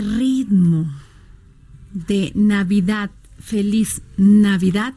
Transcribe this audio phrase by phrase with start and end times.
[0.00, 0.86] Ritmo
[1.92, 4.94] de Navidad, feliz Navidad,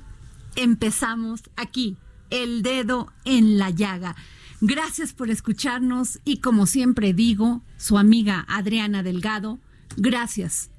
[0.55, 1.97] empezamos aquí,
[2.29, 4.15] el dedo en la llaga.
[4.61, 9.59] Gracias por escucharnos y como siempre digo, su amiga Adriana Delgado,
[9.97, 10.71] gracias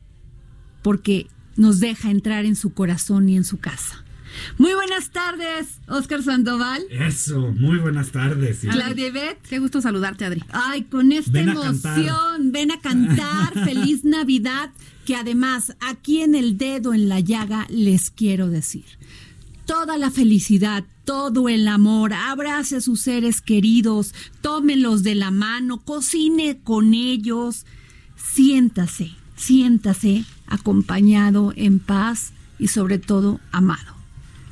[0.83, 4.05] porque nos deja entrar en su corazón y en su casa.
[4.59, 6.83] Muy buenas tardes, Oscar Sandoval.
[6.91, 8.65] Eso, muy buenas tardes.
[8.65, 9.39] Y- Claudia Ibet.
[9.49, 10.43] Qué gusto saludarte, Adri.
[10.50, 14.71] Ay, con esta Ven emoción, ven a cantar, feliz Navidad,
[15.05, 18.84] que además aquí en el dedo en la llaga les quiero decir,
[19.67, 25.78] toda la felicidad, todo el amor, abrace a sus seres queridos, tómenlos de la mano,
[25.81, 27.65] cocine con ellos,
[28.17, 33.97] siéntase, siéntase acompañado en paz y sobre todo amado.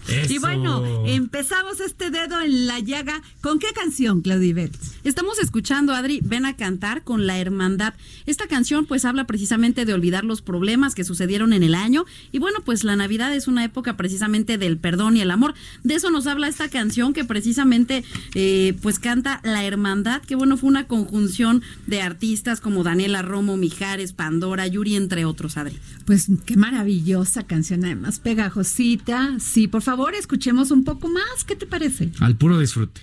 [0.08, 3.22] Y bueno, empezamos este dedo en la llaga.
[3.40, 4.76] ¿Con qué canción, Claudia Ibet?
[5.06, 7.94] Estamos escuchando, Adri, ven a cantar con la hermandad.
[8.26, 12.40] Esta canción pues habla precisamente de olvidar los problemas que sucedieron en el año y
[12.40, 15.54] bueno, pues la Navidad es una época precisamente del perdón y el amor.
[15.84, 18.02] De eso nos habla esta canción que precisamente
[18.34, 23.56] eh, pues canta la hermandad, que bueno, fue una conjunción de artistas como Daniela Romo,
[23.56, 25.78] Mijares, Pandora, Yuri, entre otros, Adri.
[26.04, 29.38] Pues qué maravillosa canción, además pegajosita.
[29.38, 31.44] Sí, por favor, escuchemos un poco más.
[31.46, 32.10] ¿Qué te parece?
[32.18, 33.02] Al puro disfrute.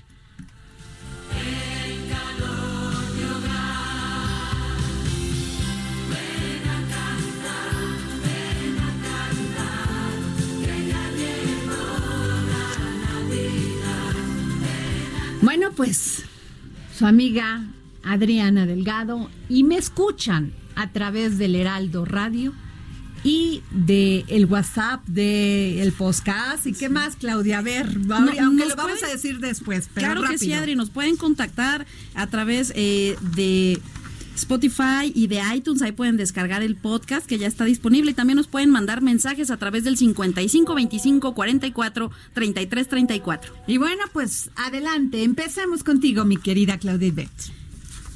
[15.64, 16.24] Bueno, pues
[16.94, 17.64] su amiga
[18.04, 22.52] Adriana Delgado y me escuchan a través del Heraldo Radio
[23.24, 27.60] y de el WhatsApp, de el podcast y qué más, Claudia.
[27.60, 30.52] A ver, No, aunque lo vamos pueden- a decir después, pero claro que sí.
[30.52, 33.80] Adri, nos pueden contactar a través eh, de
[34.36, 38.38] Spotify y de iTunes, ahí pueden descargar el podcast que ya está disponible y también
[38.38, 43.54] nos pueden mandar mensajes a través del 55 25 44 33 34.
[43.68, 47.30] Y bueno, pues adelante, empecemos contigo, mi querida Claudia Ibet.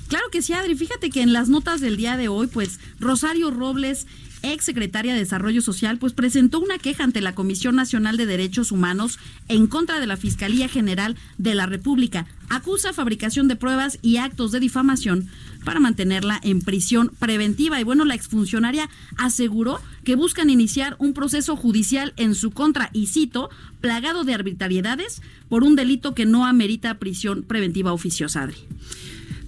[0.08, 0.76] Claro que sí, Adri.
[0.76, 4.08] Fíjate que en las notas del día de hoy, pues Rosario Robles,
[4.42, 8.72] ex secretaria de Desarrollo Social, pues presentó una queja ante la Comisión Nacional de Derechos
[8.72, 9.20] Humanos
[9.50, 12.26] en contra de la Fiscalía General de la República.
[12.50, 15.30] Acusa fabricación de pruebas y actos de difamación
[15.68, 17.78] para mantenerla en prisión preventiva.
[17.82, 23.08] Y bueno, la exfuncionaria aseguró que buscan iniciar un proceso judicial en su contra, y
[23.08, 23.50] cito,
[23.82, 28.56] plagado de arbitrariedades por un delito que no amerita prisión preventiva oficiosa, Adri.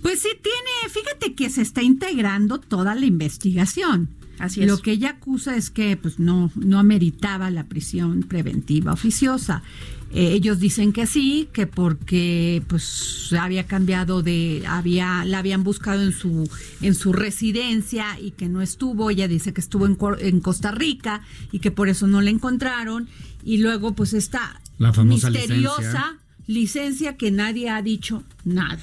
[0.02, 4.10] Pues sí tiene, fíjate que se está integrando toda la investigación.
[4.40, 4.68] Así es.
[4.68, 9.64] Lo que ella acusa es que pues no, no ameritaba la prisión preventiva oficiosa.
[10.12, 16.02] Eh, ellos dicen que sí, que porque pues había cambiado de, había, la habían buscado
[16.02, 16.50] en su,
[16.82, 19.10] en su residencia y que no estuvo.
[19.12, 21.22] Ella dice que estuvo en, en Costa Rica
[21.52, 23.08] y que por eso no la encontraron.
[23.44, 26.18] Y luego pues esta La famosa misteriosa licencia.
[26.48, 28.82] licencia que nadie ha dicho nada.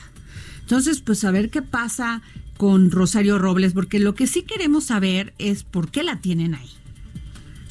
[0.61, 2.23] Entonces, pues a ver qué pasa
[2.57, 6.71] con Rosario Robles, porque lo que sí queremos saber es por qué la tienen ahí.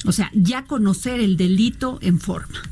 [0.04, 2.62] O sea, ya conocer el delito en forma.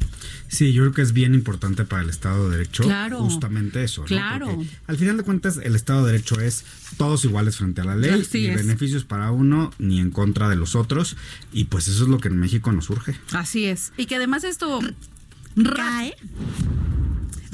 [0.55, 3.19] Sí, yo creo que es bien importante para el Estado de Derecho Claro.
[3.19, 4.03] justamente eso.
[4.03, 4.07] ¿no?
[4.07, 4.47] Claro.
[4.47, 6.65] Porque al final de cuentas, el Estado de Derecho es
[6.97, 8.57] todos iguales frente a la ley, Así ni es.
[8.57, 11.17] beneficios para uno, ni en contra de los otros.
[11.53, 13.15] Y pues eso es lo que en México nos urge.
[13.33, 13.93] Así es.
[13.97, 14.81] Y que además esto
[15.75, 16.15] cae.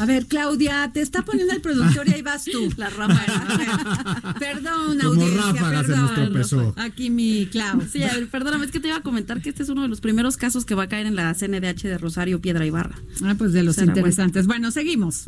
[0.01, 2.73] A ver, Claudia, te está poniendo el productor y ahí vas tú.
[2.77, 4.35] La ráfaga.
[4.39, 6.33] Perdón, Como audiencia, ráfaga se nos perdón.
[6.33, 6.75] tropezó.
[6.77, 7.83] Aquí mi Clau.
[7.91, 9.89] Sí, a ver, perdóname, es que te iba a comentar que este es uno de
[9.89, 12.97] los primeros casos que va a caer en la CNDH de Rosario Piedra Ibarra.
[13.23, 13.99] Ah, pues de los Será bueno.
[14.01, 14.47] interesantes.
[14.47, 15.25] Bueno, seguimos.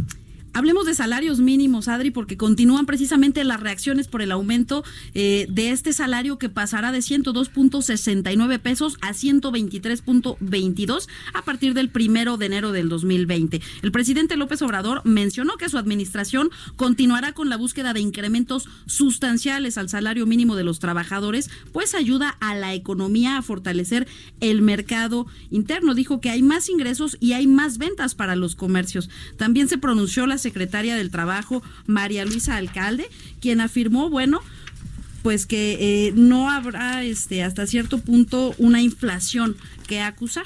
[0.55, 4.85] Hablemos de salarios mínimos, Adri, porque continúan precisamente las reacciones por el aumento
[5.15, 12.37] eh, de este salario que pasará de 102.69 pesos a 123.22 a partir del primero
[12.37, 13.63] de enero del 2020.
[13.81, 19.79] El presidente López Obrador mencionó que su administración continuará con la búsqueda de incrementos sustanciales
[19.79, 24.07] al salario mínimo de los trabajadores, pues ayuda a la economía a fortalecer
[24.41, 25.95] el mercado interno.
[25.95, 29.09] Dijo que hay más ingresos y hay más ventas para los comercios.
[29.39, 33.09] También se pronunció la secretaria del Trabajo, María Luisa Alcalde,
[33.41, 34.41] quien afirmó, bueno,
[35.23, 35.79] pues que
[36.09, 39.57] eh, no habrá este hasta cierto punto una inflación
[39.87, 40.45] que acusar.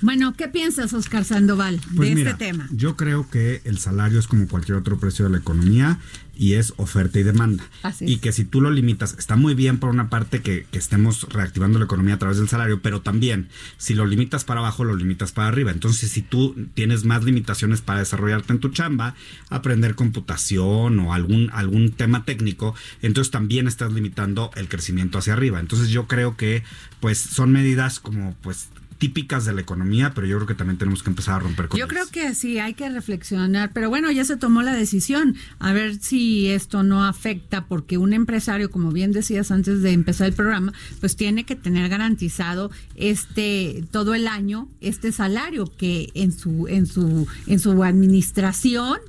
[0.00, 2.68] Bueno, ¿qué piensas, Oscar Sandoval, Pues de mira, este tema?
[2.72, 5.98] Yo creo que el salario es como cualquier otro precio de la economía
[6.34, 7.64] y es oferta y demanda.
[7.82, 10.78] Así y que si tú lo limitas, está muy bien por una parte que, que
[10.78, 14.84] estemos reactivando la economía a través del salario, pero también si lo limitas para abajo,
[14.84, 15.70] lo limitas para arriba.
[15.70, 19.14] Entonces, si tú tienes más limitaciones para desarrollarte en tu chamba,
[19.50, 25.60] aprender computación o algún, algún tema técnico, entonces también estás limitando el crecimiento hacia arriba.
[25.60, 26.62] Entonces, yo creo que
[27.00, 28.68] pues son medidas como pues
[29.02, 31.76] típicas de la economía, pero yo creo que también tenemos que empezar a romper con
[31.76, 32.08] Yo ellas.
[32.08, 35.96] creo que sí, hay que reflexionar, pero bueno, ya se tomó la decisión, a ver
[35.96, 40.72] si esto no afecta, porque un empresario, como bien decías antes de empezar el programa,
[41.00, 46.86] pues tiene que tener garantizado este todo el año este salario que en su en
[46.86, 49.00] su en su administración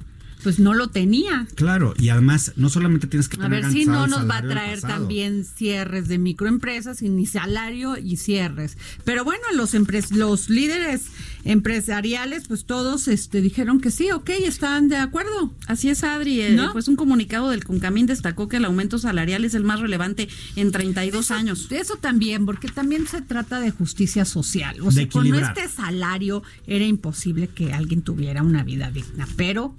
[0.43, 1.47] pues no lo tenía.
[1.55, 4.41] Claro, y además no solamente tienes que A tener ver si no nos va a
[4.41, 8.77] traer también cierres de microempresas y ni salario y cierres.
[9.05, 11.07] Pero bueno, los empres- los líderes
[11.45, 15.53] empresariales, pues todos este dijeron que sí, ok, están de acuerdo.
[15.67, 16.41] Así es, Adri.
[16.41, 16.73] Eh, ¿No?
[16.73, 20.71] Pues un comunicado del Concamín destacó que el aumento salarial es el más relevante en
[20.71, 21.69] 32 años.
[21.69, 24.75] De eso también, porque también se trata de justicia social.
[24.81, 25.57] O sea, De con equilibrar.
[25.57, 29.75] este salario era imposible que alguien tuviera una vida digna, pero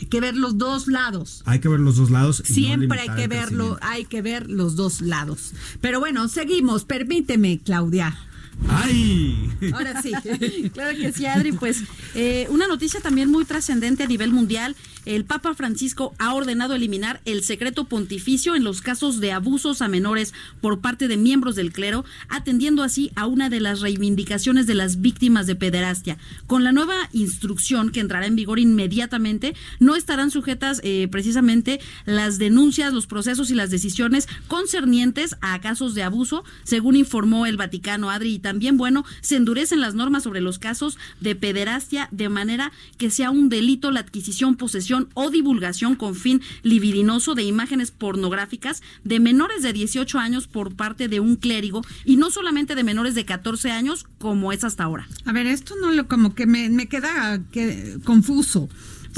[0.00, 1.42] hay que ver los dos lados.
[1.44, 2.42] Hay que ver los dos lados.
[2.46, 5.52] y no Siempre hay que verlo, hay que ver los dos lados.
[5.80, 6.84] Pero bueno, seguimos.
[6.84, 8.16] Permíteme, Claudia.
[8.66, 9.50] ¡Ay!
[9.72, 10.12] Ahora sí.
[10.72, 11.52] Claro que sí, Adri.
[11.52, 11.82] Pues
[12.14, 14.76] eh, una noticia también muy trascendente a nivel mundial.
[15.04, 19.88] El Papa Francisco ha ordenado eliminar el secreto pontificio en los casos de abusos a
[19.88, 24.74] menores por parte de miembros del clero, atendiendo así a una de las reivindicaciones de
[24.74, 26.18] las víctimas de pederastia.
[26.46, 32.38] Con la nueva instrucción que entrará en vigor inmediatamente, no estarán sujetas eh, precisamente las
[32.38, 38.10] denuncias, los procesos y las decisiones concernientes a casos de abuso, según informó el Vaticano,
[38.10, 38.34] Adri.
[38.34, 43.10] Y también, bueno, se endurecen las normas sobre los casos de pederastia de manera que
[43.10, 49.20] sea un delito la adquisición, posesión o divulgación con fin libidinoso de imágenes pornográficas de
[49.20, 53.26] menores de 18 años por parte de un clérigo y no solamente de menores de
[53.26, 55.06] 14 años como es hasta ahora.
[55.26, 58.70] A ver, esto no lo como que me, me queda que- confuso.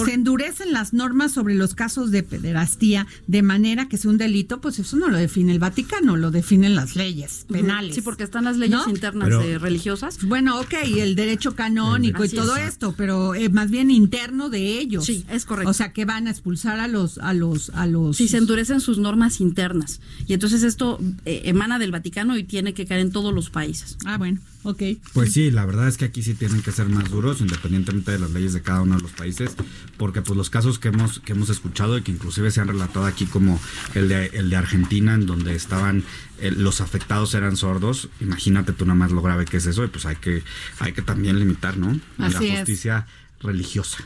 [0.06, 4.60] Se endurecen las normas sobre los casos de pederastía de manera que sea un delito,
[4.60, 7.94] pues eso no lo define el Vaticano, lo definen las leyes penales.
[7.94, 8.88] Sí, porque están las leyes ¿No?
[8.90, 10.18] internas Pero- eh, religiosas.
[10.24, 12.68] Bueno, ok, el derecho canónico y todo es.
[12.68, 15.04] esto, pero eh, más bien interno de ellos.
[15.06, 15.70] Sí, es correcto.
[15.70, 18.16] O sea, que van a expulsar a los, a los, a los.
[18.16, 20.00] Si se endurecen sus normas internas.
[20.26, 23.96] Y entonces esto eh, emana del Vaticano y tiene que caer en todos los países.
[24.04, 24.82] Ah, bueno, ok.
[25.12, 28.18] Pues sí, la verdad es que aquí sí tienen que ser más duros, independientemente de
[28.18, 29.52] las leyes de cada uno de los países,
[29.96, 33.06] porque pues los casos que hemos que hemos escuchado y que inclusive se han relatado
[33.06, 33.60] aquí como
[33.94, 36.04] el de el de Argentina, en donde estaban
[36.38, 39.88] eh, los afectados eran sordos, imagínate tú nada más lo grave que es eso y
[39.88, 40.42] pues hay que
[40.78, 41.98] hay que también limitar, ¿no?
[42.18, 42.58] Así la es.
[42.58, 43.06] justicia
[43.42, 43.98] religiosa.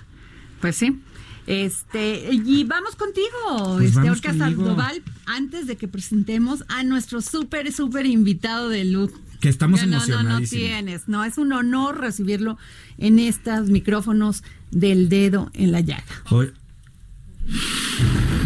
[0.60, 1.00] Pues sí.
[1.46, 4.32] Este, y vamos contigo, Pues este vamos Orca.
[4.32, 9.14] Sandoval, antes de que presentemos a nuestro súper, súper invitado de lujo.
[9.44, 10.48] Que estamos no, no, no emocionadísimos.
[10.64, 11.06] tienes.
[11.06, 12.56] No, es un honor recibirlo
[12.96, 16.02] en estos micrófonos del dedo en la llaga.
[16.30, 16.50] Hoy-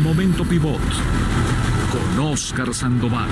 [0.03, 0.81] Momento Pivot.
[1.93, 3.29] Con Oscar Sandoval.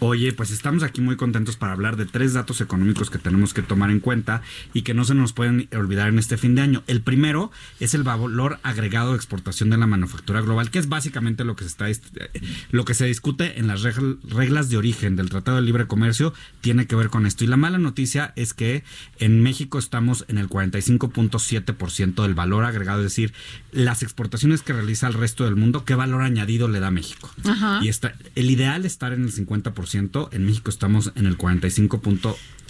[0.00, 3.62] Oye, pues estamos aquí muy contentos para hablar de tres datos económicos que tenemos que
[3.62, 4.40] tomar en cuenta
[4.72, 6.82] y que no se nos pueden olvidar en este fin de año.
[6.86, 11.44] El primero es el valor agregado de exportación de la manufactura global, que es básicamente
[11.44, 12.00] lo que se está eh,
[12.70, 16.32] lo que se discute en las regl- reglas de origen del Tratado de Libre Comercio
[16.60, 17.44] tiene que ver con esto.
[17.44, 18.84] Y la mala noticia es que
[19.18, 23.32] en México estamos en el 45.7% del valor agregado, es decir,
[23.72, 27.30] las exportaciones que realiza el resto del mundo, ¿qué valor añadido le da México?
[27.44, 27.80] Ajá.
[27.82, 29.89] Y está, el ideal es estar en el 50%,
[30.32, 31.36] en México estamos en el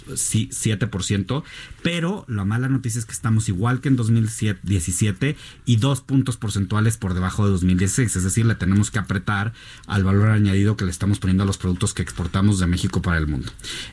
[0.07, 1.43] 45.7%,
[1.83, 6.97] pero la mala noticia es que estamos igual que en 2017 y dos puntos porcentuales
[6.97, 9.53] por debajo de 2016, es decir, le tenemos que apretar
[9.87, 13.17] al valor añadido que le estamos poniendo a los productos que exportamos de México para
[13.17, 13.51] el mundo.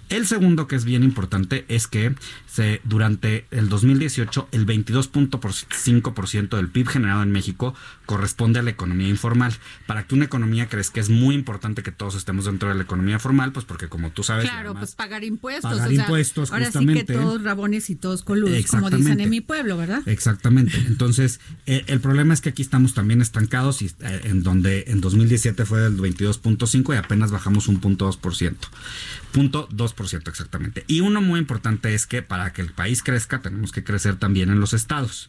[0.08, 2.14] El segundo que es bien importante es que
[2.46, 7.74] se, durante el 2018 el 22.5% del PIB generado en México
[8.06, 9.54] corresponde a la economía informal.
[9.86, 13.18] Para que una economía crezca es muy importante que todos estemos dentro de la economía
[13.18, 15.70] formal, pues porque como tú sabes, Claro, además- pues pagar impuestos.
[15.70, 17.06] pagar impuestos, ahora sí justamente.
[17.06, 20.02] que todos rabones y todos coludos, como dicen en mi pueblo, ¿verdad?
[20.06, 20.76] Exactamente.
[20.86, 25.00] Entonces, eh, el problema es que aquí estamos también estancados y eh, en donde en
[25.00, 28.54] 2017 fue del 22.5 y apenas bajamos un punto 2%.
[29.32, 30.84] Punto 2% exactamente.
[30.86, 34.50] Y uno muy importante es que para que el país crezca tenemos que crecer también
[34.50, 35.28] en los estados.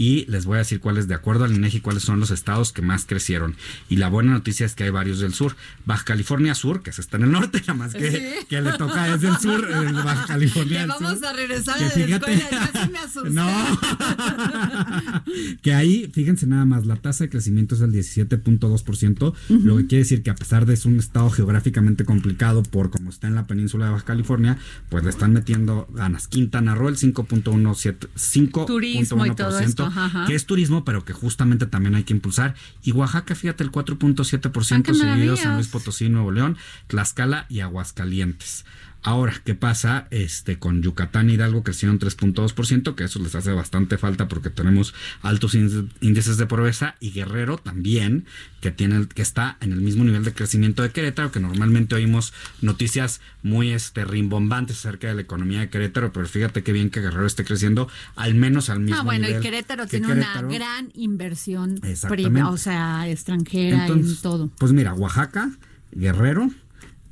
[0.00, 2.80] Y les voy a decir cuáles, de acuerdo al INEGI, cuáles son los estados que
[2.80, 3.54] más crecieron.
[3.90, 5.56] Y la buena noticia es que hay varios del sur.
[5.84, 8.18] Baja California Sur, que se está en el norte, nada más que, Sí.
[8.48, 10.78] que le toca es del sur, eh, Baja California.
[10.80, 11.26] Del vamos Sur.
[11.26, 13.30] a regresar Que fíjate- escuela, me asusté.
[13.40, 13.50] No.
[15.62, 20.02] que ahí, fíjense nada más, la tasa de crecimiento es del 17.2%, lo que quiere
[20.04, 23.46] decir que a pesar de ser un estado geográficamente complicado por como está en la
[23.46, 24.56] península de Baja California,
[24.88, 26.26] pues le están metiendo ganas.
[26.26, 31.12] Quintana Roo el 5.17 Turismo y todo 5.1%, esto, ajá, que es turismo, pero que
[31.12, 32.54] justamente también hay que impulsar.
[32.82, 35.36] Y Oaxaca, fíjate, el 4.7% Ah, qué seguido.
[35.36, 36.56] San Luis Potosí, Nuevo León,
[36.86, 38.64] Tlaxcala y Aguascalientes.
[39.02, 43.96] Ahora, ¿qué pasa este con Yucatán y Hidalgo crecieron 3.2%, que eso les hace bastante
[43.96, 44.92] falta porque tenemos
[45.22, 48.26] altos índices- de pobreza y Guerrero también,
[48.60, 52.34] que tiene que está en el mismo nivel de crecimiento de Querétaro, que normalmente oímos
[52.60, 57.00] noticias muy este rimbombantes acerca de la economía de Querétaro, pero fíjate qué bien que
[57.00, 60.46] Guerrero esté creciendo al menos al mismo Ah, bueno, nivel y Querétaro que tiene Querétaro.
[60.48, 64.50] una gran inversión prima, o sea, extranjera Entonces, en todo.
[64.58, 65.50] Pues mira, Oaxaca,
[65.92, 66.50] Guerrero,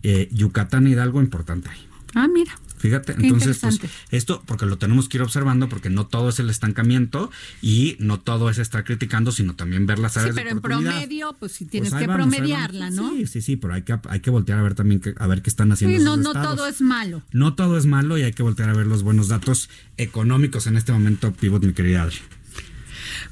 [0.02, 1.78] eh, Yucatán y Hidalgo importante ahí.
[2.14, 2.58] Ah, mira.
[2.78, 6.38] Fíjate, Qué entonces, pues, esto porque lo tenemos que ir observando, porque no todo es
[6.38, 7.28] el estancamiento
[7.60, 10.58] y no todo es estar criticando, sino también ver las Sí, áreas pero de en
[10.58, 10.90] oportunidad.
[10.92, 12.90] promedio, pues sí Pues tienes ahí que vamos, promediarla.
[12.90, 13.10] ¿no?
[13.16, 15.42] Sí, sí, sí, pero hay que, hay que voltear a ver también que- a ver
[15.42, 15.98] qué están haciendo.
[15.98, 16.54] Sí, no, no estados.
[16.56, 17.22] todo es malo.
[17.32, 20.76] No todo es malo y hay que voltear a ver los buenos datos económicos en
[20.76, 22.18] este momento, Pivot, mi querida Adri.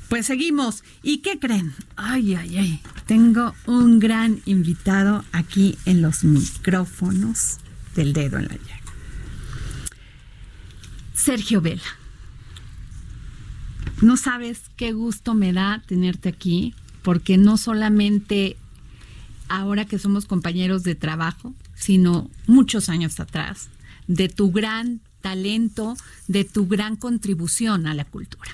[0.08, 0.84] Pues seguimos.
[1.02, 1.74] ¿Y qué creen?
[1.96, 2.80] Ay, ay, ay.
[3.06, 7.58] Tengo un gran invitado aquí en los micrófonos
[7.94, 8.92] del dedo en la llaga.
[11.14, 11.82] Sergio Vela.
[14.02, 18.56] No sabes qué gusto me da tenerte aquí, porque no solamente
[19.48, 23.68] ahora que somos compañeros de trabajo, sino muchos años atrás,
[24.06, 25.96] de tu gran talento,
[26.28, 28.50] de tu gran contribución a la cultura.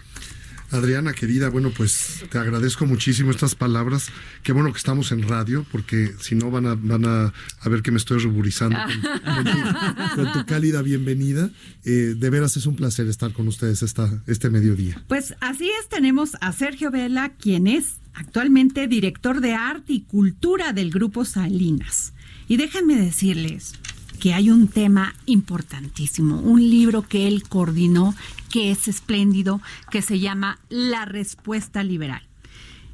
[0.73, 4.09] Adriana, querida, bueno, pues te agradezco muchísimo estas palabras.
[4.43, 7.33] Qué bueno que estamos en radio, porque si no van a, van a,
[7.69, 11.51] ver que me estoy ruborizando con, con tu, con tu cálida bienvenida.
[11.85, 15.03] Eh, de veras es un placer estar con ustedes esta, este mediodía.
[15.09, 20.73] Pues así es, tenemos a Sergio Vela, quien es actualmente director de arte y cultura
[20.73, 22.13] del Grupo Salinas.
[22.49, 23.75] Y déjenme decirles
[24.23, 28.15] que hay un tema importantísimo, un libro que él coordinó,
[28.53, 32.23] que es espléndido, que se llama La Respuesta Liberal.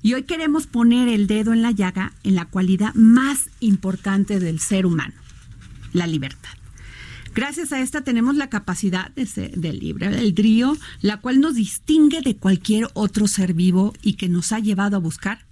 [0.01, 4.61] Y hoy queremos poner el dedo en la llaga en la cualidad más importante del
[4.61, 5.15] ser humano,
[5.93, 6.51] la libertad.
[7.35, 10.09] Gracias a esta tenemos la capacidad de, ser, de libre
[11.03, 15.01] la cual nos distingue de cualquier otro ser vivo y que nos ha llevado a
[15.01, 15.45] buscar,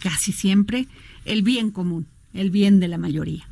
[0.00, 0.86] casi siempre,
[1.24, 3.48] el bien común, el bien de la mayoría.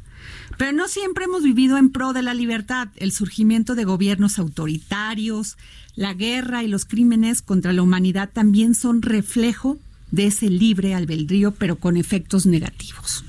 [0.57, 2.89] Pero no siempre hemos vivido en pro de la libertad.
[2.97, 5.57] El surgimiento de gobiernos autoritarios,
[5.97, 9.79] la guerra y los crímenes contra la humanidad también son reflejo
[10.11, 13.25] de ese libre albedrío, pero con efectos negativos.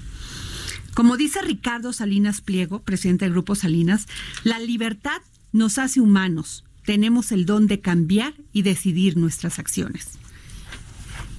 [0.94, 4.08] Como dice Ricardo Salinas Pliego, presidente del Grupo Salinas,
[4.44, 6.64] la libertad nos hace humanos.
[6.86, 10.12] Tenemos el don de cambiar y decidir nuestras acciones.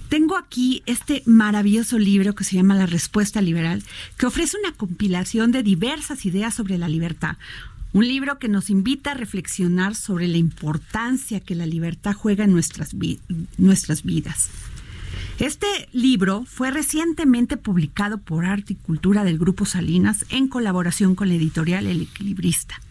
[0.09, 3.83] tengo aquí este maravilloso libro que se llama La Respuesta Liberal,
[4.17, 7.37] que ofrece una compilación de diversas ideas sobre la libertad.
[7.97, 12.53] Un libro que nos invita a reflexionar sobre la importancia que la libertad juega en
[12.53, 13.21] nuestras, vi-
[13.57, 14.51] nuestras vidas.
[15.39, 21.29] Este libro fue recientemente publicado por Arte y Cultura del Grupo Salinas en colaboración con
[21.29, 22.83] la editorial El Equilibrista.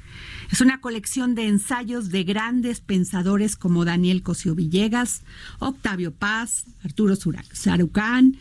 [0.52, 5.22] Es una colección de ensayos de grandes pensadores como Daniel Cosío Villegas,
[5.60, 7.16] Octavio Paz, Arturo
[7.52, 8.38] Sarucán,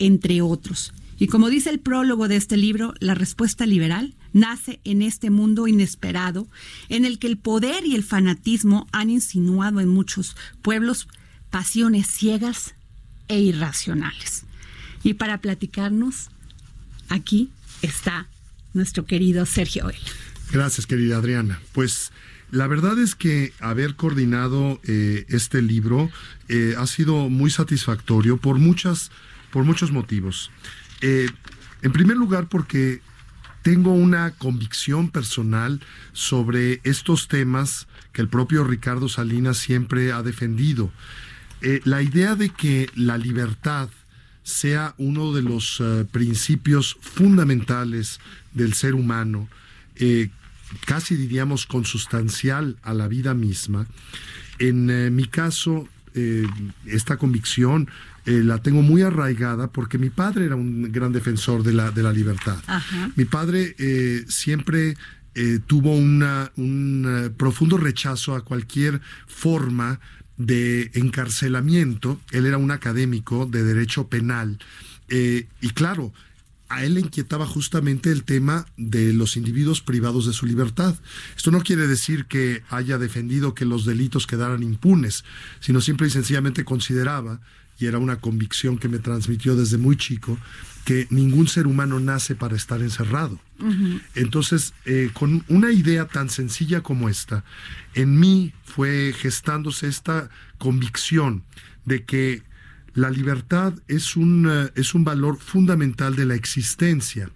[0.00, 0.92] entre otros.
[1.16, 5.66] Y como dice el prólogo de este libro, la respuesta liberal nace en este mundo
[5.66, 6.46] inesperado
[6.88, 11.08] en el que el poder y el fanatismo han insinuado en muchos pueblos
[11.50, 12.74] pasiones ciegas
[13.28, 14.44] e irracionales.
[15.02, 16.30] Y para platicarnos,
[17.08, 17.50] aquí
[17.82, 18.28] está
[18.74, 19.98] nuestro querido Sergio Vela.
[20.52, 21.60] Gracias, querida Adriana.
[21.72, 22.12] Pues
[22.50, 26.10] la verdad es que haber coordinado eh, este libro
[26.48, 29.10] eh, ha sido muy satisfactorio por muchas,
[29.52, 30.50] por muchos motivos.
[31.00, 31.28] Eh,
[31.82, 33.00] en primer lugar, porque
[33.62, 35.80] tengo una convicción personal
[36.12, 40.90] sobre estos temas que el propio Ricardo Salinas siempre ha defendido.
[41.62, 43.90] Eh, la idea de que la libertad
[44.42, 48.18] sea uno de los eh, principios fundamentales
[48.54, 49.48] del ser humano,
[49.96, 50.30] eh,
[50.86, 53.86] casi diríamos consustancial a la vida misma.
[54.58, 55.88] En mi caso,
[56.84, 57.88] esta convicción
[58.26, 62.02] eh, la tengo muy arraigada porque mi padre era un gran defensor de la, de
[62.02, 62.58] la libertad.
[62.66, 63.10] Ajá.
[63.16, 64.96] Mi padre eh, siempre
[65.34, 70.00] eh, tuvo una- un profundo rechazo a cualquier forma
[70.36, 72.20] de encarcelamiento.
[72.30, 74.58] Él era un académico de derecho penal.
[75.08, 76.12] y claro,
[76.68, 80.94] a él le inquietaba justamente el tema de los individuos privados de su libertad.
[81.36, 85.24] Esto no quiere decir que haya defendido que los delitos quedaran impunes,
[85.58, 87.40] sino simple y sencillamente consideraba,
[87.80, 90.38] y era una convicción que me transmitió desde muy chico,
[90.84, 93.40] que ningún ser humano nace para estar encerrado.
[94.14, 97.44] Entonces, eh, con una idea tan sencilla como esta,
[97.94, 101.44] en mí fue gestándose esta convicción
[101.84, 102.42] de que
[102.94, 107.30] la libertad es un, eh, es un valor fundamental de la existencia.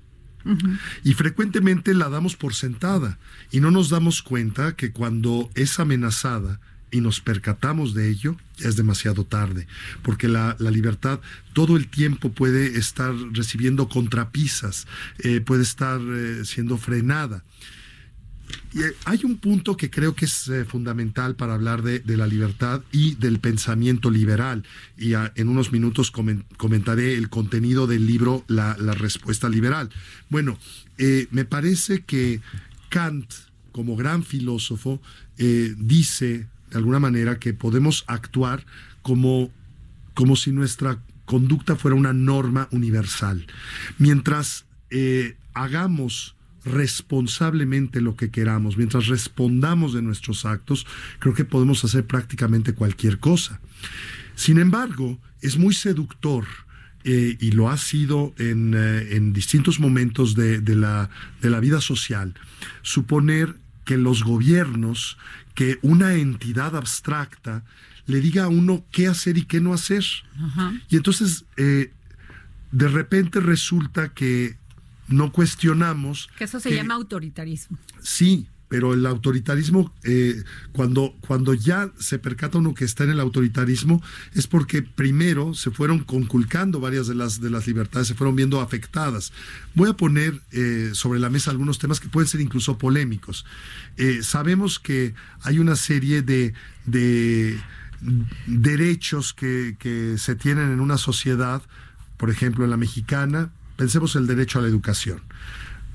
[1.02, 3.18] Y frecuentemente la damos por sentada
[3.50, 6.60] y no nos damos cuenta que cuando es amenazada
[6.94, 9.66] y nos percatamos de ello, ya es demasiado tarde,
[10.02, 11.18] porque la, libertad
[11.52, 14.86] todo el tiempo puede estar recibiendo contrapisas,
[15.18, 17.42] eh, puede estar eh, siendo frenada.
[18.72, 22.82] Y eh, hay un punto que creo que es fundamental para hablar de, la libertad
[22.92, 24.62] y del pensamiento liberal.
[24.96, 29.90] Y ah, en unos minutos comen- comentaré el contenido del libro La, respuesta liberal.
[30.30, 30.60] Bueno,
[31.32, 32.40] me parece que
[32.88, 33.32] Kant,
[33.72, 35.02] como gran filósofo,
[35.36, 38.66] dice de alguna manera que podemos actuar
[39.02, 39.50] como
[40.14, 43.46] como si nuestra conducta fuera una norma universal.
[43.98, 50.86] Mientras eh, hagamos responsablemente lo que queramos, mientras respondamos de nuestros actos,
[51.18, 53.60] creo que podemos hacer prácticamente cualquier cosa.
[54.34, 56.44] Sin embargo, es muy seductor
[57.04, 61.10] eh, y lo ha sido en, eh, en distintos momentos de, la,
[61.40, 62.34] de la vida social,
[62.82, 65.18] suponer que los gobiernos,
[65.54, 67.64] que una entidad abstracta
[68.06, 70.04] le diga a uno qué hacer y qué no hacer.
[70.88, 71.92] Y entonces, eh,
[72.72, 74.56] de repente resulta que
[75.08, 76.28] no cuestionamos.
[76.36, 77.78] Que eso se que- llama autoritarismo.
[78.02, 83.20] Sí, pero el autoritarismo, eh, cuando, cuando ya se percata uno que está en el
[83.20, 84.02] autoritarismo,
[84.34, 88.60] es porque primero se fueron conculcando varias de las, de las libertades, se fueron viendo
[88.60, 89.32] afectadas.
[89.76, 93.46] Voy a poner eh, sobre la mesa algunos temas que pueden ser incluso polémicos.
[93.96, 96.52] Eh, sabemos que hay una serie de,
[96.84, 97.56] de
[98.48, 101.62] derechos que, que se tienen en una sociedad,
[102.16, 105.22] por ejemplo, en la mexicana, pensemos el derecho a la educación.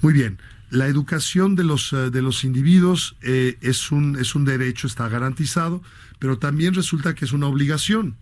[0.01, 0.37] Muy bien,
[0.69, 5.09] la educación de los, eh, de los individuos eh, es, un, es un derecho, está
[5.09, 5.81] garantizado,
[6.19, 8.15] pero también resulta que es una obligación.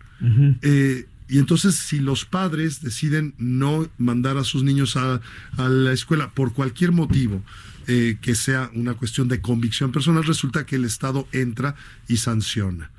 [0.62, 5.20] Eh, y entonces, si los padres deciden no mandar a sus niños a,
[5.56, 7.42] a la escuela por cualquier motivo,
[7.90, 11.74] eh, que sea una cuestión de convicción personal, resulta que el Estado entra
[12.06, 12.90] y sanciona.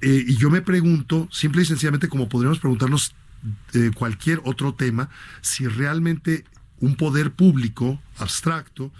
[0.00, 3.12] Eh, y yo me pregunto, simple y sencillamente, como podríamos preguntarnos
[3.72, 5.10] eh, cualquier otro tema,
[5.40, 6.44] si realmente
[6.80, 8.92] un poder público abstracto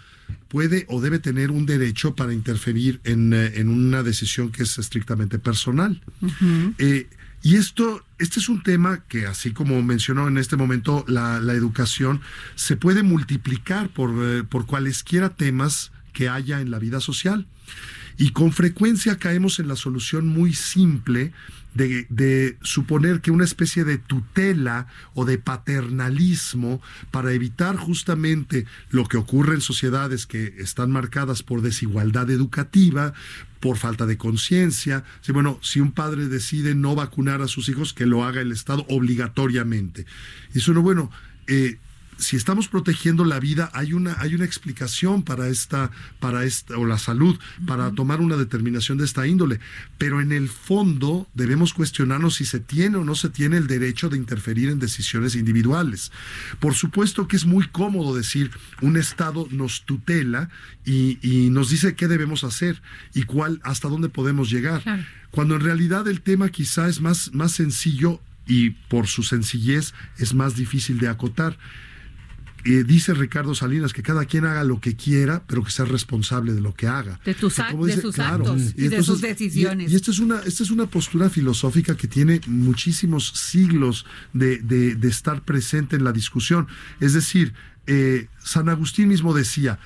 [0.49, 4.79] puede o debe tener un derecho para interferir en, eh, en una decisión que es
[4.79, 6.01] estrictamente personal.
[6.79, 7.09] Eh,
[7.43, 11.53] y esto, este es un tema que, así como mencionó en este momento la, la
[11.53, 12.21] educación,
[12.55, 17.47] se puede multiplicar por, eh, por cualesquiera temas que haya en la vida social.
[18.17, 21.33] Y con frecuencia caemos en la solución muy simple
[21.75, 29.05] de, de suponer que una especie de tutela o de paternalismo para evitar justamente lo
[29.07, 33.13] que ocurre en sociedades que están marcadas por desigualdad educativa,
[33.61, 35.05] por falta de conciencia.
[35.21, 38.53] Sí, bueno, si un padre decide no vacunar a sus hijos, que lo haga el
[38.53, 40.07] Estado obligatoriamente.
[40.55, 41.11] Y eso no, bueno,
[41.47, 41.79] eh,
[42.19, 46.85] si estamos protegiendo la vida, hay una, hay una explicación para esta, para esta, o
[46.85, 49.61] la salud, para tomar una determinación de esta índole.
[49.99, 54.09] Pero en el fondo debemos cuestionarnos si se tiene o no se tiene el derecho
[54.09, 56.13] de interferir en decisiones individuales.
[56.61, 58.51] Por supuesto que es muy cómodo decir
[58.81, 60.49] un Estado nos tutela
[60.85, 62.83] y, y nos dice qué debemos hacer
[63.15, 64.83] y cuál, hasta dónde podemos llegar.
[64.83, 65.05] Claro.
[65.31, 70.35] Cuando en realidad el tema quizá es más, más sencillo y por su sencillez es
[70.35, 71.59] más difícil de acotar.
[72.67, 76.55] Eh, dice Ricardo Salinas que cada quien haga lo que quiera, pero que sea responsable
[76.55, 77.21] de lo que haga.
[77.25, 79.91] De tus de sus actos y de sus decisiones.
[79.91, 84.59] Y, y esta, es una, esta es una postura filosófica que tiene muchísimos siglos de,
[84.59, 86.67] de- de estar presente en la discusión.
[87.01, 87.53] Es decir,
[87.87, 89.79] eh, San Agustín mismo decía,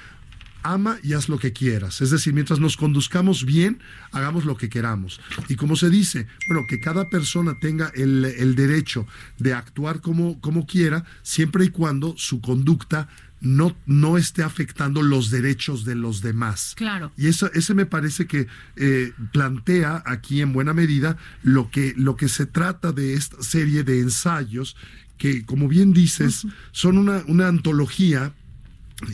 [0.63, 2.01] ama y haz lo que quieras.
[2.01, 3.81] Es decir, mientras nos conduzcamos bien,
[4.13, 5.21] hagamos lo que queramos.
[5.49, 9.07] Y como se dice, bueno, que cada persona tenga el, el derecho
[9.39, 13.09] de actuar como, como quiera, siempre y cuando su conducta
[13.41, 16.75] no, no esté afectando los derechos de los demás.
[16.77, 17.13] Claro.
[17.17, 22.17] Y eso, ese me parece que eh, plantea aquí en buena medida lo que, lo
[22.17, 24.77] que se trata de esta serie de ensayos
[25.19, 28.33] que, como bien dices, son una, una antología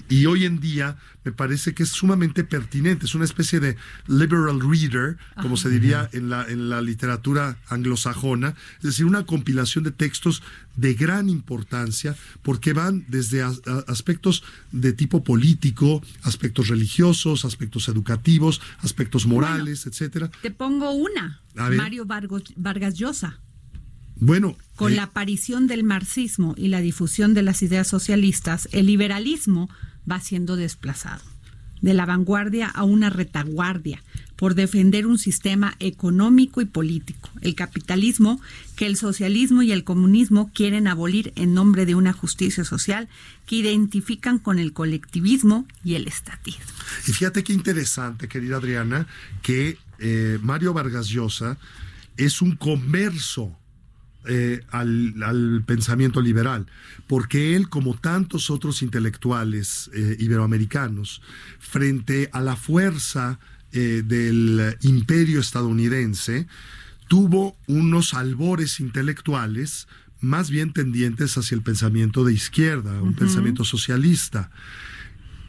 [0.09, 4.61] y hoy en día me parece que es sumamente pertinente, es una especie de liberal
[4.61, 9.91] reader, como se diría en la, en la literatura anglosajona, es decir, una compilación de
[9.91, 10.43] textos
[10.77, 14.43] de gran importancia porque van desde a- a- aspectos
[14.73, 20.31] de tipo político, aspectos religiosos, aspectos educativos, aspectos morales, etcétera.
[20.43, 21.41] Te pongo una.
[21.77, 22.07] Mario
[22.57, 23.39] Vargas Llosa.
[24.17, 28.87] Bueno, Con eh, la aparición del marxismo y la difusión de las ideas socialistas, el
[28.87, 29.69] liberalismo
[30.11, 31.23] va siendo desplazado
[31.85, 34.03] de la vanguardia a una retaguardia
[34.37, 38.41] por defender un sistema económico y político, el capitalismo
[38.75, 43.07] que el socialismo y el comunismo quieren abolir en nombre de una justicia social
[43.47, 46.65] que identifican con el colectivismo y el estatismo.
[47.07, 49.07] Y fíjate qué interesante, querida Adriana,
[49.43, 51.59] que eh, Mario Vargas Llosa
[52.17, 53.55] es un converso
[54.27, 56.67] eh, al, al pensamiento liberal,
[57.07, 61.23] porque él, como tantos otros intelectuales eh, iberoamericanos,
[61.59, 63.39] frente a la fuerza
[63.73, 66.47] eh, del imperio estadounidense,
[67.09, 69.89] tuvo unos albores intelectuales
[70.21, 74.51] más bien tendientes hacia el pensamiento de izquierda, un pensamiento socialista.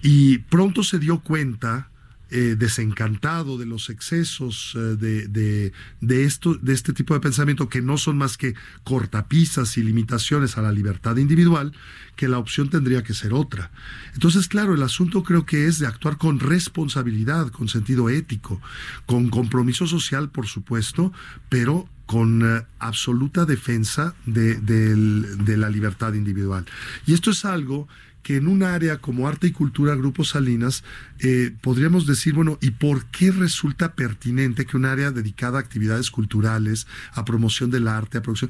[0.01, 1.89] Y pronto se dio cuenta,
[2.31, 7.81] eh, desencantado de los excesos eh, de, de, esto, de este tipo de pensamiento, que
[7.81, 11.73] no son más que cortapisas y limitaciones a la libertad individual,
[12.15, 13.71] que la opción tendría que ser otra.
[14.13, 18.59] Entonces, claro, el asunto creo que es de actuar con responsabilidad, con sentido ético,
[19.05, 21.13] con compromiso social, por supuesto,
[21.49, 26.65] pero con eh, absoluta defensa de, de la libertad individual.
[27.05, 27.87] Y esto es algo
[28.25, 30.83] que en un área como arte y cultura Grupo Salinas
[31.19, 36.09] eh, podríamos decir, bueno, ¿y por qué resulta pertinente que un área dedicada a actividades
[36.09, 38.49] culturales, a promoción del arte, a producción,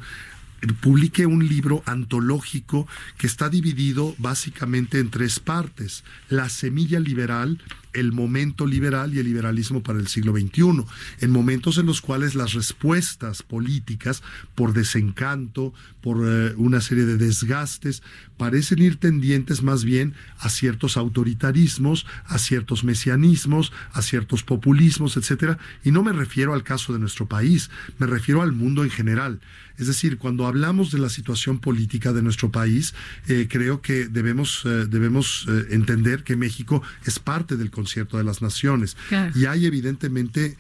[0.81, 2.87] publique un libro antológico
[3.17, 6.03] que está dividido básicamente en tres partes.
[6.29, 7.61] La semilla liberal,
[7.93, 10.85] el momento liberal y el liberalismo para el siglo XXI,
[11.21, 14.21] en momentos en los cuales las respuestas políticas,
[14.53, 18.03] por desencanto, por eh, una serie de desgastes,
[18.37, 25.57] parecen ir tendientes más bien a ciertos autoritarismos, a ciertos mesianismos, a ciertos populismos, etcétera.
[25.83, 29.39] Y no me refiero al caso de nuestro país, me refiero al mundo en general.
[29.77, 32.93] Es decir, cuando hablamos de la situación política de nuestro país,
[33.27, 38.23] eh, creo que debemos, eh, debemos eh, entender que México es parte del concierto de
[38.23, 38.95] las naciones.
[39.09, 39.37] Claro.
[39.37, 40.57] Y hay evidentemente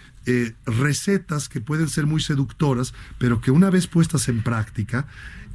[0.65, 5.05] recetas que pueden ser muy seductoras, pero que una vez puestas en práctica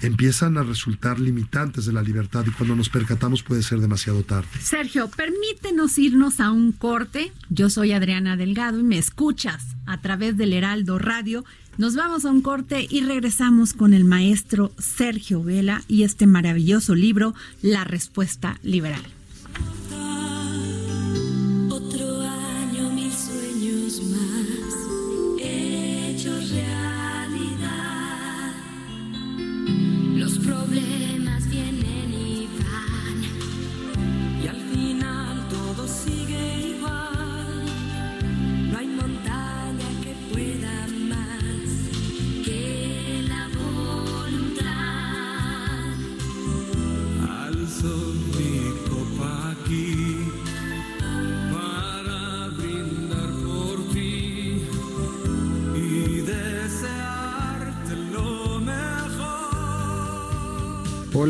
[0.02, 4.48] empiezan a resultar limitantes de la libertad y cuando nos percatamos puede ser demasiado tarde.
[4.60, 7.32] Sergio, permítenos irnos a un corte.
[7.48, 11.44] Yo soy Adriana Delgado y me escuchas a través del Heraldo Radio.
[11.80, 16.94] Nos vamos a un corte y regresamos con el maestro Sergio Vela y este maravilloso
[16.94, 19.00] libro, La Respuesta Liberal.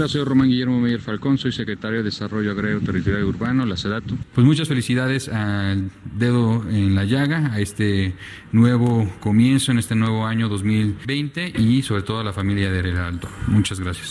[0.01, 3.77] Hola, soy Román Guillermo Meyer Falcón, soy secretario de Desarrollo Agrario Territorial y Urbano, la
[3.77, 4.17] SEDATU.
[4.35, 8.15] Pues muchas felicidades al dedo en la llaga, a este
[8.51, 13.29] nuevo comienzo en este nuevo año 2020 y sobre todo a la familia de Heraldo.
[13.47, 14.11] Muchas gracias.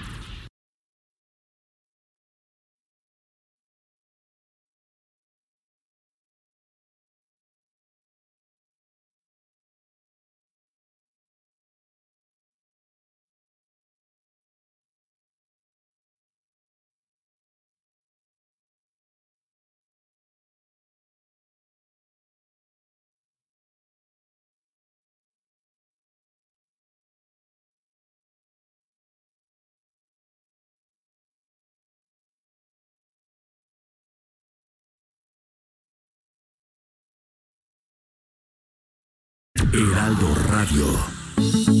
[39.73, 41.80] Heraldo Radio.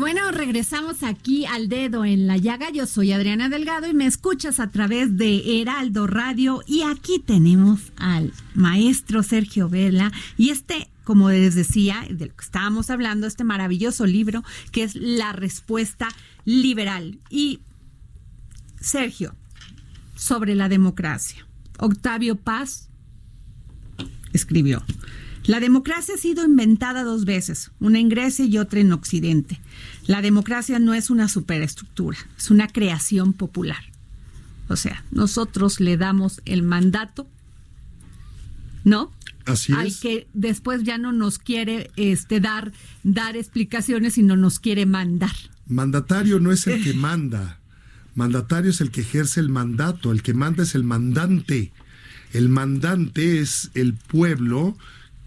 [0.00, 2.70] Bueno, regresamos aquí al dedo en la llaga.
[2.70, 6.62] Yo soy Adriana Delgado y me escuchas a través de Heraldo Radio.
[6.66, 12.44] Y aquí tenemos al maestro Sergio Vela y este, como les decía, de lo que
[12.44, 16.08] estábamos hablando, este maravilloso libro que es La Respuesta
[16.46, 17.18] Liberal.
[17.28, 17.60] Y
[18.80, 19.34] Sergio,
[20.16, 21.46] sobre la democracia.
[21.78, 22.88] Octavio Paz
[24.32, 24.82] escribió.
[25.44, 29.60] La democracia ha sido inventada dos veces, una en Grecia y otra en Occidente.
[30.06, 33.82] La democracia no es una superestructura, es una creación popular.
[34.68, 37.26] O sea, nosotros le damos el mandato,
[38.84, 39.10] ¿no?
[39.46, 40.00] Así Al es.
[40.00, 42.72] que después ya no nos quiere este, dar,
[43.02, 45.34] dar explicaciones, sino nos quiere mandar.
[45.66, 47.58] Mandatario no es el que manda.
[48.14, 50.12] Mandatario es el que ejerce el mandato.
[50.12, 51.72] El que manda es el mandante.
[52.32, 54.76] El mandante es el pueblo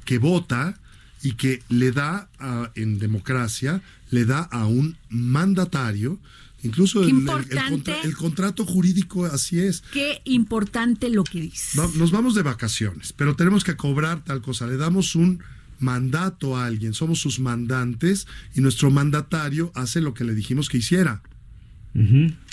[0.06, 0.78] que vota
[1.22, 6.20] y que le da a- en democracia, le da a un mandatario,
[6.64, 7.70] incluso el, el- el importante.
[7.70, 9.84] contra- el contrato jurídico así es.
[9.94, 11.80] Qué importante lo que dices.
[11.80, 14.68] Va- Nos vamos de vacaciones, pero tenemos que cobrar tal cosa.
[14.68, 15.42] Le damos un
[15.80, 20.78] mandato a alguien, somos sus mandantes y nuestro mandatario hace lo que le dijimos que
[20.78, 21.22] hiciera.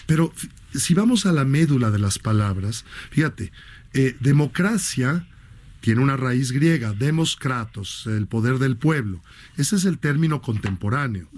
[0.06, 0.32] Pero
[0.74, 3.52] si vamos a la médula de las palabras, fíjate,
[3.94, 5.26] eh, democracia
[5.80, 9.22] tiene una raíz griega, demos kratos, el poder del pueblo.
[9.56, 11.28] Ese es el término contemporáneo.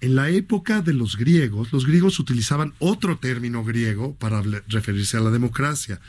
[0.00, 5.20] En la época de los griegos, los griegos utilizaban otro término griego para referirse a
[5.20, 6.00] la democracia,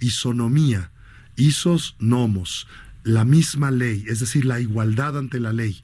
[0.00, 0.90] isonomía,
[1.36, 2.66] isos nomos,
[3.04, 5.82] la misma ley, es decir, la igualdad ante la ley.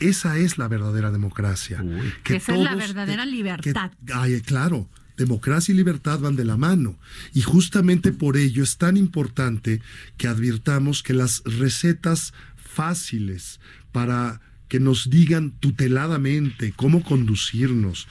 [0.00, 1.84] Esa es la verdadera democracia.
[2.22, 3.90] Que Esa es la todos- verdadera libertad.
[4.06, 6.98] que- ay, claro, democracia y libertad van de la mano.
[7.34, 9.82] Y justamente por ello es tan importante
[10.16, 13.60] que advirtamos que las recetas fáciles
[13.92, 18.06] para que nos digan tuteladamente cómo conducirnos,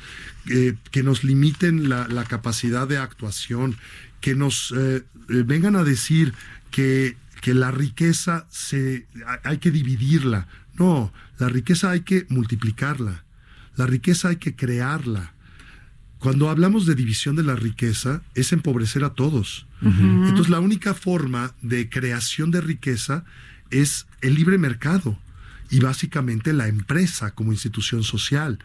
[0.49, 3.77] eh, que nos limiten la, capacidad de actuación,
[4.21, 6.33] que nos eh, eh, vengan a decir
[6.71, 9.05] que, que la riqueza se,
[9.43, 10.47] hay que dividirla.
[10.77, 13.23] No, la riqueza hay que multiplicarla.
[13.75, 15.33] La riqueza hay que crearla.
[16.19, 19.67] Cuando hablamos de división de la riqueza, es empobrecer a todos.
[19.81, 23.23] Entonces, la única forma de creación de riqueza
[23.69, 25.17] es el libre mercado
[25.69, 28.57] y básicamente la empresa como institución social.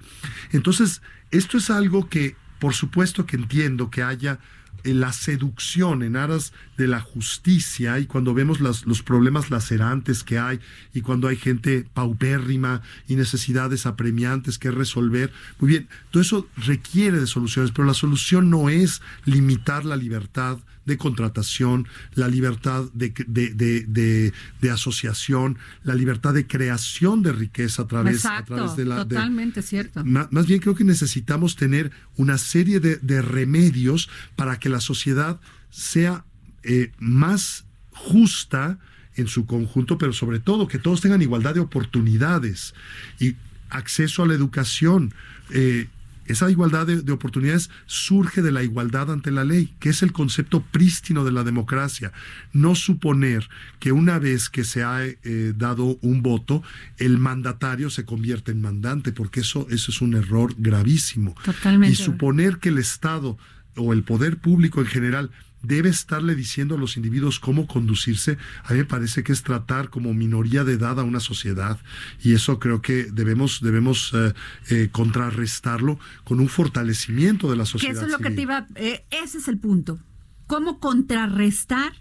[0.52, 4.38] Entonces, esto es algo que, por supuesto que entiendo que haya
[4.84, 10.38] la seducción en aras de la justicia y cuando vemos las- los problemas lacerantes que
[10.38, 10.58] hay
[10.92, 17.20] y cuando hay gente paupérrima y necesidades apremiantes que resolver, muy bien, todo eso requiere
[17.20, 23.12] de soluciones, pero la solución no es limitar la libertad de contratación, la libertad de,
[23.26, 23.50] de-
[23.86, 28.96] de- de- asociación, la libertad de creación de riqueza a través, a través de la...
[29.06, 30.02] totalmente cierto.
[30.04, 35.40] Más bien creo que necesitamos tener una serie de, de remedios para que la sociedad
[35.70, 36.24] sea
[36.62, 38.78] eh, más justa
[39.14, 42.74] en su conjunto, pero sobre todo que todos tengan igualdad de oportunidades
[43.20, 43.36] y
[43.68, 45.12] acceso a la educación.
[45.50, 45.88] Eh,
[46.32, 50.12] esa igualdad de, de oportunidades surge de la igualdad ante la ley, que es el
[50.12, 52.12] concepto prístino de la democracia.
[52.52, 56.62] No suponer que una vez que se ha eh, dado un voto,
[56.98, 61.34] el mandatario se convierte en mandante, porque eso, eso es un error gravísimo.
[61.44, 61.92] Totalmente.
[61.92, 63.38] Y suponer que el Estado
[63.76, 65.30] o el poder público en general
[65.62, 69.90] debe estarle diciendo a los individuos cómo conducirse, a mí me parece que es tratar
[69.90, 71.78] como minoría de edad a una sociedad
[72.22, 74.32] y eso creo que debemos, debemos eh,
[74.70, 77.96] eh, contrarrestarlo con un fortalecimiento de la Que sociedad.
[77.96, 79.98] eso es lo que te iba, eh, ese es el punto.
[80.46, 81.92] ¿Cómo contrarrestar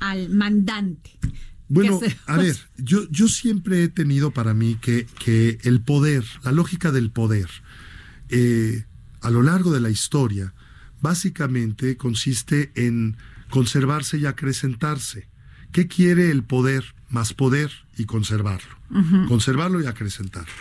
[0.00, 1.18] al mandante?
[1.68, 6.24] Bueno, se- a ver, yo, yo siempre he tenido para mí que, que el poder,
[6.44, 7.48] la lógica del poder,
[9.20, 10.52] a lo largo de la historia,
[11.00, 13.16] básicamente consiste en
[13.50, 15.28] conservarse y acrecentarse.
[15.72, 16.94] ¿Qué quiere el poder?
[17.08, 18.76] Más poder y conservarlo.
[19.28, 20.52] Conservarlo y acrecentarlo.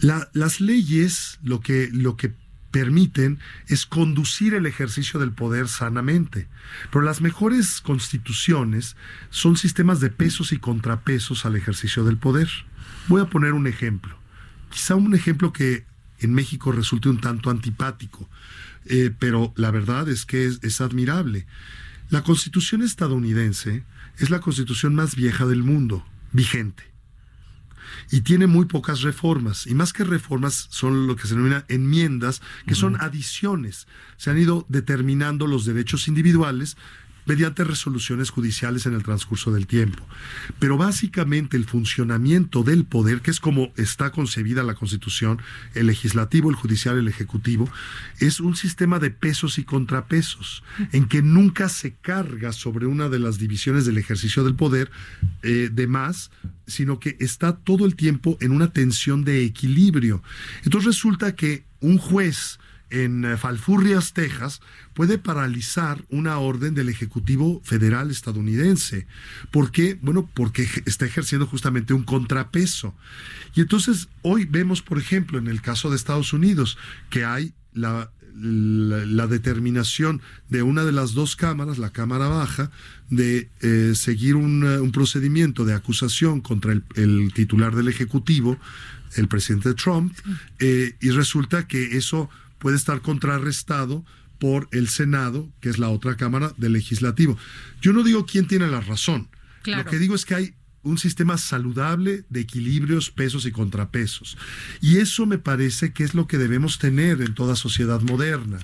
[0.00, 2.32] La- las leyes lo que, lo que
[2.70, 6.48] permiten es conducir el ejercicio del poder sanamente.
[6.90, 8.96] Pero las mejores constituciones
[9.30, 12.48] son sistemas de pesos y contrapesos al ejercicio del poder.
[13.08, 14.16] Voy a poner un ejemplo.
[14.70, 15.84] Quizá un ejemplo que
[16.18, 18.28] en México resulte un tanto antipático,
[18.86, 21.46] eh, pero la verdad es que es, es admirable.
[22.10, 23.84] La constitución estadounidense
[24.18, 26.92] es la constitución más vieja del mundo, vigente
[28.10, 29.66] y tiene muy pocas reformas.
[29.66, 33.86] Y más que reformas, son lo que se denomina enmiendas, que son adiciones.
[34.16, 36.76] Se han ido determinando los derechos individuales
[37.26, 40.06] mediante resoluciones judiciales en el transcurso del tiempo.
[40.58, 45.40] Pero básicamente el funcionamiento del poder, que es como está concebida la Constitución,
[45.74, 47.70] el legislativo, el judicial, el ejecutivo,
[48.18, 53.18] es un sistema de pesos y contrapesos, en que nunca se carga sobre una de
[53.18, 54.90] las divisiones del ejercicio del poder
[55.42, 56.30] eh, de más,
[56.66, 60.22] sino que está todo el tiempo en una tensión de equilibrio.
[60.64, 62.58] Entonces resulta que un juez
[62.92, 64.60] en eh, Falfurrias, Texas,
[64.94, 69.06] puede paralizar una orden del Ejecutivo Federal estadounidense.
[69.50, 69.98] ¿Por qué?
[70.00, 72.94] Bueno, porque está ejerciendo justamente un contrapeso.
[73.54, 76.78] Y entonces hoy vemos, por ejemplo, en el caso de Estados Unidos,
[77.10, 82.70] que hay la, la, la determinación de una de las dos cámaras, la Cámara Baja,
[83.10, 88.58] de eh, seguir un, eh, un procedimiento de acusación contra el, el titular del Ejecutivo,
[89.16, 90.14] el presidente Trump,
[90.58, 92.30] eh, y resulta que eso
[92.62, 94.04] puede estar contrarrestado
[94.38, 97.36] por el Senado, que es la otra Cámara del Legislativo.
[97.80, 99.28] Yo no digo quién tiene la razón.
[99.62, 99.82] Claro.
[99.82, 104.38] Lo que digo es que hay un sistema saludable de equilibrios, pesos y contrapesos.
[104.80, 108.60] Y eso me parece que es lo que debemos tener en toda sociedad moderna.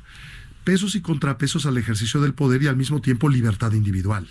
[0.63, 4.29] Pesos y contrapesos al ejercicio del poder y al mismo tiempo libertad individual.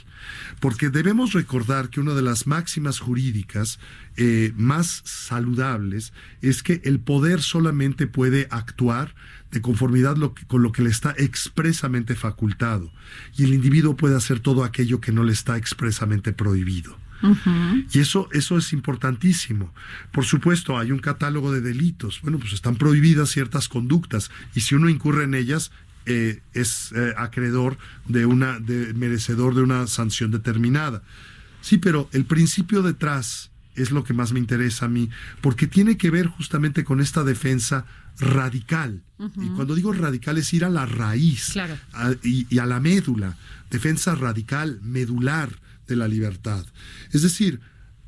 [0.62, 3.80] Porque debemos recordar que una de las máximas jurídicas
[4.15, 9.13] eh, más saludables es que el poder solamente puede actuar
[9.51, 12.91] de conformidad lo que- con lo que le está expresamente facultado.
[13.38, 16.97] Y el individuo puede hacer todo aquello que no le está expresamente prohibido.
[17.91, 19.73] Y eso, eso es importantísimo.
[20.12, 22.21] Por supuesto, hay un catálogo de delitos.
[22.21, 25.71] Bueno, pues están prohibidas ciertas conductas y si uno incurre en ellas,
[26.05, 31.01] eh, es eh, acreedor de una, de, merecedor de una sanción determinada.
[31.62, 35.10] Sí, pero el principio detrás es lo que más me interesa a mí,
[35.42, 37.86] porque tiene que ver justamente con esta defensa
[38.19, 39.04] radical.
[39.36, 41.78] Y cuando digo radical es ir a la raíz Claro.
[41.94, 43.38] a- y, y a la médula,
[43.71, 45.50] defensa radical, medular
[45.88, 46.65] de la libertad.
[47.12, 47.60] Es decir,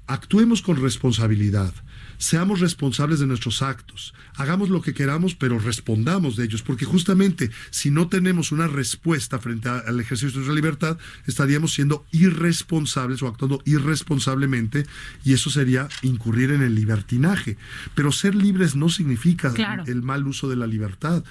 [0.07, 1.73] actuemos con responsabilidad,
[2.19, 7.49] seamos responsables de nuestros actos, hagamos lo que queramos, pero respondamos de ellos, porque justamente
[7.71, 13.23] si no tenemos una respuesta frente a- al ejercicio de nuestra libertad, estaríamos siendo irresponsables
[13.23, 14.85] o actuando irresponsablemente,
[15.23, 17.57] y eso sería incurrir en el libertinaje.
[17.95, 19.83] Pero ser libres no significa Claro.
[19.87, 21.23] el mal uso de la libertad.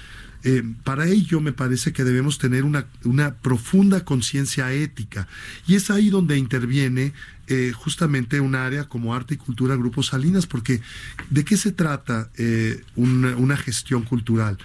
[0.45, 5.27] Eh, para ello me parece que debemos tener una, una profunda conciencia ética
[5.67, 7.13] y es ahí donde interviene
[7.49, 10.81] eh, justamente un área como arte y cultura Grupo Salinas, porque
[11.31, 14.59] ¿de qué se trata eh, una, una gestión cultural?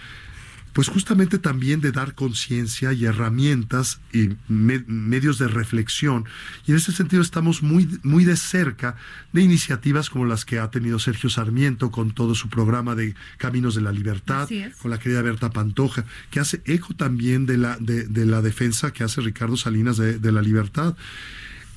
[0.74, 6.26] Pues justamente también de dar conciencia y herramientas y me- medios de reflexión.
[6.66, 8.96] Y en ese sentido estamos muy, muy de cerca
[9.32, 13.76] de iniciativas como las que ha tenido Sergio Sarmiento con todo su programa de Caminos
[13.76, 14.48] de la Libertad,
[14.82, 18.92] con la querida Berta Pantoja, que hace eco también de la, de, de la defensa
[18.92, 20.96] que hace Ricardo Salinas de, de la libertad.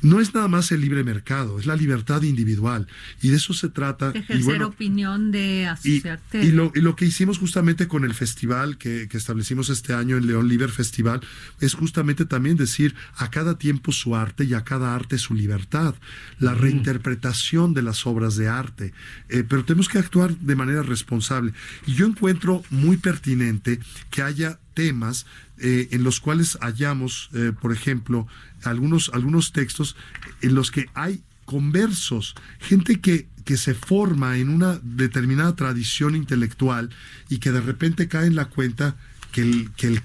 [0.02, 2.86] No es nada más el libre mercado, es la libertad individual.
[3.22, 4.12] Y de eso se trata.
[4.12, 6.44] De Y ejercer bueno, opinión, de y, asociarte.
[6.44, 10.16] y lo, y lo que hicimos justamente con el festival que, que establecimos este año,
[10.16, 11.20] el León Liber Festival,
[11.60, 15.94] es justamente también decir a cada tiempo su arte y a cada arte su libertad,
[16.38, 18.92] la reinterpretación de las obras de arte.
[19.28, 21.52] Eh, pero tenemos que actuar de manera responsable.
[21.86, 23.80] Y yo encuentro muy pertinente
[24.10, 25.26] que haya temas
[25.58, 28.26] eh, en los cuales hayamos, eh, por ejemplo,
[28.62, 29.96] algunos, algunos textos
[30.42, 36.90] en los que hay conversos, gente que, que se forma en una determinada tradición intelectual
[37.28, 38.96] y que de repente cae en la cuenta
[39.32, 40.02] que el, que el,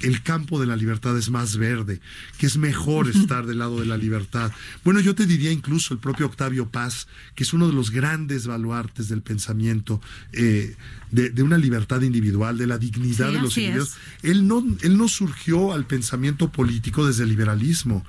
[0.00, 2.00] el campo de la libertad es más verde,
[2.38, 4.50] que es mejor estar del lado de la libertad.
[4.84, 8.46] Bueno, yo te diría incluso el propio Octavio Paz, que es uno de los grandes
[8.46, 10.00] baluartes del pensamiento
[10.32, 10.74] eh,
[11.10, 13.58] de, de una libertad individual, de la dignidad Sí, de los es.
[13.58, 13.94] individuos.
[14.22, 18.04] Él no, él no surgió al pensamiento político desde el liberalismo.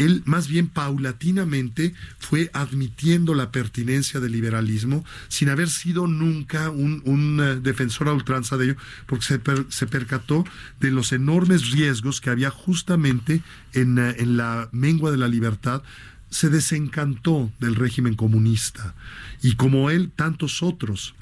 [0.00, 7.02] Él más bien paulatinamente fue admitiendo la pertinencia del liberalismo sin haber sido nunca un,
[7.04, 8.76] un, eh, defensor a ultranza de ello,
[9.06, 10.44] porque se, per- se percató
[10.80, 13.42] de los enormes riesgos que había justamente
[13.72, 15.82] en, eh, en la mengua de la libertad
[16.30, 18.94] se desencantó del régimen comunista
[19.42, 21.14] y como él tantos otros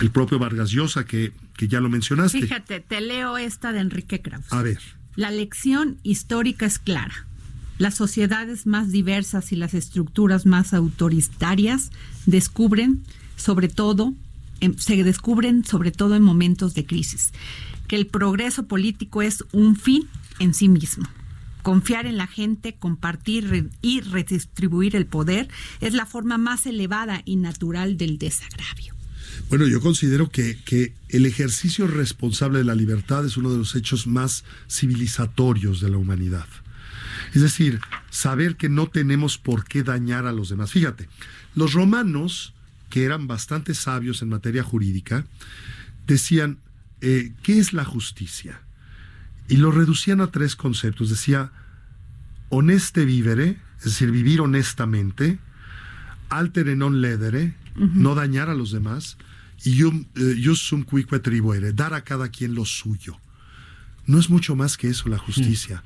[0.00, 4.20] el propio Vargas Llosa que, que ya lo mencionaste Fíjate, te leo esta de Enrique
[4.22, 4.50] Krauss.
[4.52, 4.78] a ver
[5.16, 7.26] La lección histórica es clara.
[7.78, 11.90] Las sociedades más diversas y las estructuras más autoritarias
[12.26, 13.02] descubren,
[13.36, 14.14] sobre todo,
[14.60, 17.30] en- se descubren sobre todo en momentos de crisis,
[17.86, 20.08] que el progreso político es un fin
[20.40, 21.08] en sí mismo.
[21.62, 25.48] Confiar en la gente, compartir y redistribuir el poder
[25.80, 28.94] es la forma más elevada y natural del desagravio.
[29.50, 33.74] Bueno, yo considero que, que el ejercicio responsable de la libertad es uno de los
[33.76, 36.46] hechos más civilizatorios de la humanidad.
[37.38, 37.78] Es decir,
[38.10, 40.72] saber que no tenemos por qué dañar a los demás.
[40.72, 41.08] Fíjate,
[41.54, 42.52] los romanos,
[42.90, 45.24] que eran bastante sabios en materia jurídica,
[46.08, 46.58] decían,
[47.00, 48.60] eh, ¿qué es la justicia?
[49.46, 51.10] Y lo reducían a tres conceptos.
[51.10, 51.52] Decía,
[52.48, 55.38] honeste vivere, es decir, vivir honestamente,
[56.30, 59.16] altere non ledere, no dañar a los demás,
[59.62, 63.14] y ius sum cuique tribuere, dar a cada quien lo suyo.
[64.06, 65.84] No es mucho más que eso la justicia.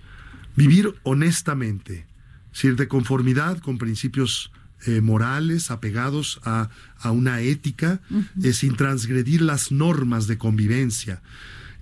[0.56, 2.06] Vivir honestamente,
[2.46, 4.52] es decir, de conformidad con principios
[4.86, 8.00] eh, morales, apegados a, a una ética,
[8.42, 11.22] eh, sin transgredir las normas de convivencia,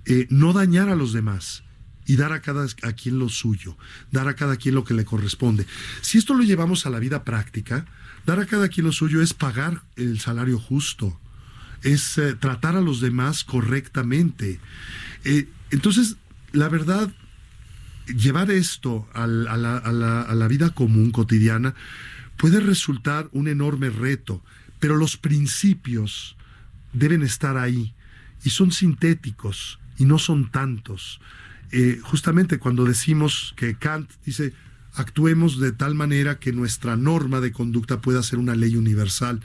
[0.05, 1.63] eh, no dañar a los demás
[2.05, 3.77] y dar a cada a quien lo suyo,
[4.11, 5.65] dar a cada quien lo que le corresponde.
[6.01, 7.85] Si esto lo llevamos a la vida práctica,
[8.25, 11.19] dar a cada quien lo suyo es pagar el salario justo,
[11.83, 14.59] es eh, tratar a los demás correctamente.
[15.23, 16.17] Eh, entonces,
[16.51, 17.11] la verdad,
[18.15, 21.75] llevar esto a la vida común, cotidiana,
[22.37, 24.43] puede resultar un enorme reto,
[24.79, 26.35] pero los principios
[26.93, 27.93] deben estar ahí
[28.43, 31.21] y son sintéticos y no son tantos.
[31.71, 34.53] Eh, justamente cuando decimos que Kant dice,
[34.93, 39.41] actuemos de tal manera que nuestra norma de conducta pueda ser una ley universal,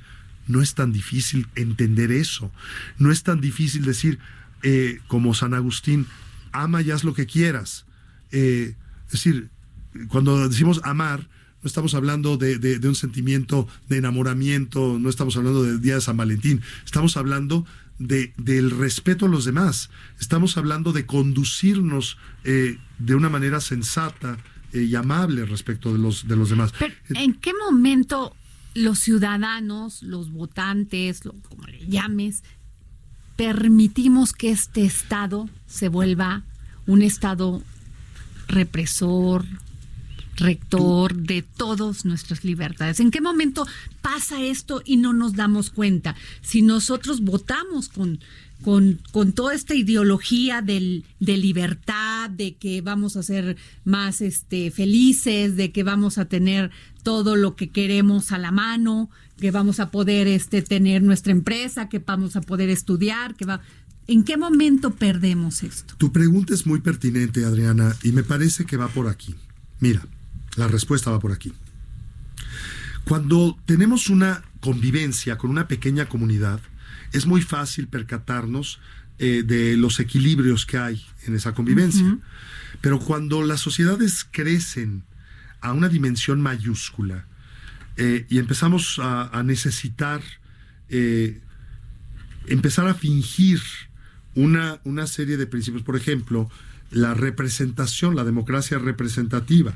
[0.48, 2.52] no es tan difícil entender eso,
[2.98, 4.18] no es tan difícil decir,
[4.62, 6.06] eh, como San Agustín,
[6.52, 7.85] ama y haz lo que quieras.
[8.38, 8.74] Eh,
[9.06, 9.48] es decir,
[10.08, 11.20] cuando decimos amar,
[11.62, 16.16] no estamos hablando de, un sentimiento de enamoramiento, no estamos hablando del Día de San
[16.18, 17.64] Valentín, estamos hablando
[17.98, 19.88] de, del respeto a los demás,
[20.20, 24.36] estamos hablando de conducirnos eh, de una manera sensata
[24.74, 26.72] eh, y amable respecto de los, de los demás.
[27.08, 28.36] ¿en qué momento
[28.74, 32.42] los ciudadanos, los votantes, lo- como le llames,
[33.36, 36.42] permitimos que este Estado se vuelva
[36.86, 37.62] un Estado
[38.48, 39.44] represor,
[40.36, 43.00] rector de todas nuestras libertades.
[43.00, 43.66] ¿En qué momento
[44.02, 46.14] pasa esto y no nos damos cuenta?
[46.42, 48.20] Si nosotros votamos con,
[48.62, 54.70] con, con toda esta ideología del, de libertad, de que vamos a ser más este,
[54.70, 56.70] felices, de que vamos a tener
[57.02, 61.88] todo lo que queremos a la mano, que vamos a poder este, tener nuestra empresa,
[61.88, 63.60] que vamos a poder estudiar, que va...
[64.08, 65.94] ¿En qué momento perdemos esto?
[65.96, 69.34] Tu pregunta es muy pertinente, Adriana, y me parece que va por aquí.
[69.80, 70.06] Mira,
[70.56, 71.52] la respuesta va por aquí.
[73.04, 76.60] Cuando tenemos una convivencia con una pequeña comunidad,
[77.12, 78.80] es muy fácil percatarnos
[79.18, 82.18] eh, de los equilibrios que hay en esa convivencia.
[82.80, 85.04] Pero cuando las sociedades crecen
[85.60, 87.26] a una dimensión mayúscula
[87.96, 90.20] eh, y empezamos a, necesitar
[90.90, 91.40] eh,
[92.46, 93.60] empezar a fingir
[94.36, 96.48] una, una serie de principios, por ejemplo,
[96.90, 99.74] la representación, la democracia representativa.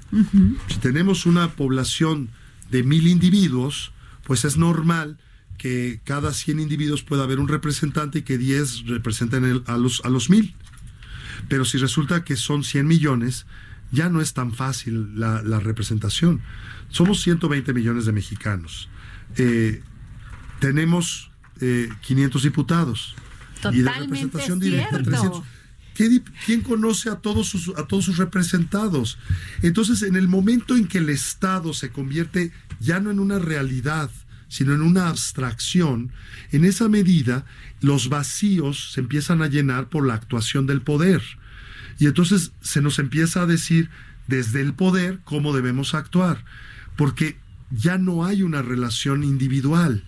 [0.68, 2.28] Si tenemos una población
[2.70, 3.92] de mil individuos,
[4.22, 5.18] pues es normal
[5.58, 10.08] que cada 100 individuos pueda haber un representante y que 10 representen a, los, a
[10.08, 10.54] los mil.
[11.48, 13.46] Pero si resulta que son 100 millones,
[13.92, 16.40] ya no es tan fácil la, representación.
[16.90, 18.88] Somos 120 millones de mexicanos.
[19.36, 19.82] Eh,
[20.61, 22.46] tenemos 500 eh,
[23.68, 23.76] diputados.
[23.76, 25.42] y de representación directa 300.
[26.46, 29.18] ¿Quién conoce a todos, sus, a todos sus representados?
[29.62, 34.11] Entonces, en el momento en que el Estado se convierte ya no en una realidad,
[34.48, 36.11] sino en una abstracción,
[36.52, 37.44] en esa medida
[37.80, 41.22] los vacíos se empiezan a llenar por la actuación del poder.
[41.98, 43.90] Y entonces se nos empieza a decir
[44.26, 46.44] desde el poder cómo debemos actuar,
[46.96, 47.36] porque
[47.70, 50.02] ya no hay una relación individual.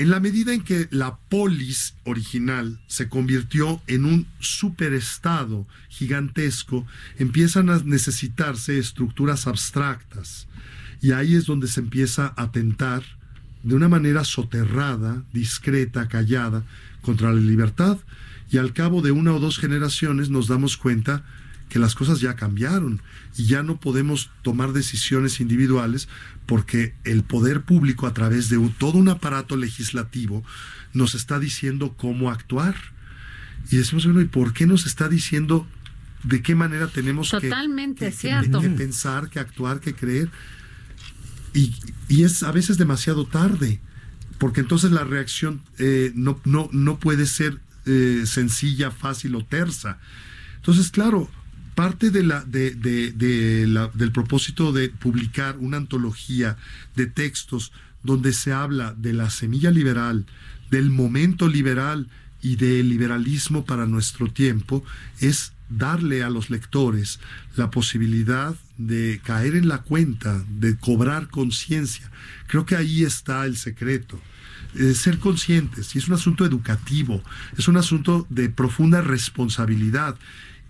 [0.00, 6.86] En la medida en que la polis original se convirtió en un superestado gigantesco,
[7.18, 10.48] empiezan a necesitarse estructuras abstractas.
[11.02, 13.02] Y ahí es donde se empieza a tentar
[13.62, 16.64] de una manera soterrada, discreta, callada,
[17.02, 17.98] contra la libertad.
[18.50, 21.26] Y al cabo de una o dos generaciones nos damos cuenta
[21.70, 23.00] que las cosas ya cambiaron
[23.38, 26.08] y ya no podemos tomar decisiones individuales
[26.44, 30.44] porque el poder público a través de todo un aparato legislativo
[30.92, 32.74] nos está diciendo cómo actuar.
[33.70, 35.66] Y decimos, bueno, ¿y por qué nos está diciendo
[36.24, 37.50] de qué manera tenemos que,
[38.76, 40.28] pensar, que actuar, que creer?
[41.54, 41.72] Y,
[42.08, 43.80] es a veces demasiado tarde,
[44.38, 49.98] porque entonces la reacción eh, no, no, no puede ser eh, sencilla, fácil o tersa.
[50.56, 51.30] Entonces, claro,
[51.80, 52.28] parte del
[54.12, 56.58] propósito de publicar una antología
[56.94, 57.72] de textos
[58.02, 60.26] donde se habla de la semilla liberal,
[60.70, 62.06] del momento liberal
[62.42, 64.84] y del liberalismo para nuestro tiempo,
[65.20, 67.18] es darle a los lectores
[67.56, 72.10] la posibilidad de caer en la cuenta, de cobrar conciencia.
[72.46, 74.20] Creo que ahí está el secreto.
[74.74, 77.22] Eh, ser conscientes, y es un asunto educativo,
[77.56, 80.18] es un asunto de profunda responsabilidad.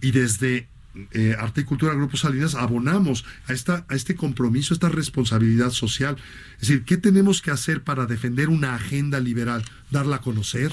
[0.01, 0.69] Y desde
[1.13, 5.71] eh, Arte y Cultura Grupos Salinas abonamos a, esta, a este compromiso, a esta responsabilidad
[5.71, 6.17] social.
[6.61, 9.65] Es decir, ¿qué tenemos que hacer para defender una agenda liberal?
[9.91, 10.73] Darla a conocer,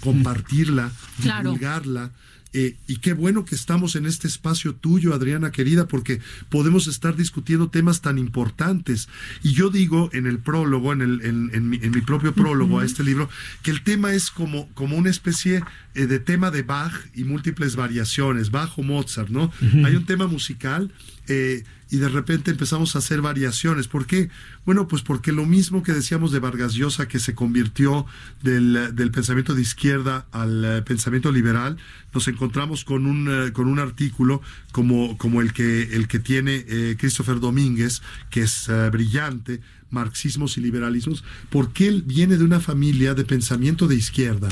[0.00, 2.10] compartirla, divulgarla,
[2.52, 7.14] eh, y qué bueno que estamos en este espacio tuyo, Adriana querida, porque podemos estar
[7.14, 9.08] discutiendo temas tan importantes.
[9.42, 13.28] Y yo digo en el prólogo, en, el, en, mi, propio prólogo a este libro,
[13.62, 15.62] que el tema es como, como una especie
[15.94, 19.52] eh, de tema de Bach y múltiples variaciones, Bach o Mozart, ¿no?
[19.84, 20.90] Hay un tema musical.
[21.28, 23.88] Eh, y de repente empezamos a hacer variaciones.
[23.88, 24.28] ¿Por qué?
[24.66, 28.06] Bueno, pues porque lo mismo que decíamos de Vargas Llosa, que se convirtió
[28.42, 31.78] del, pensamiento de izquierda al eh, pensamiento liberal,
[32.18, 34.42] nos encontramos con un, eh, con un artículo
[34.72, 39.60] como, como el, que, el que tiene eh, Christopher Domínguez, que es brillante,
[39.90, 44.48] marxismos y liberalismos, porque él viene de una familia de pensamiento de izquierda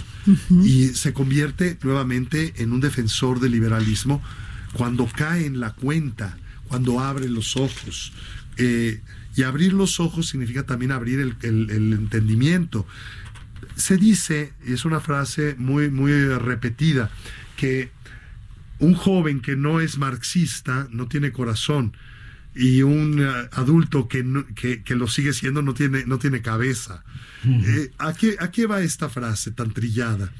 [0.64, 4.22] y se convierte nuevamente en un defensor del liberalismo
[4.72, 6.38] cuando cae en la cuenta
[6.68, 8.12] cuando abre los ojos.
[8.56, 9.00] Eh,
[9.34, 12.86] y abrir los ojos significa también abrir el, entendimiento.
[13.74, 17.10] Se dice, y es una frase muy, muy repetida,
[17.57, 17.90] que
[18.78, 21.96] un joven que no es marxista no tiene corazón
[22.54, 24.24] y un eh, adulto que,
[24.84, 27.04] que, lo sigue siendo no tiene, no tiene cabeza.
[27.44, 30.32] Eh, ¿a, qué, ¿A qué va esta frase tan trillada?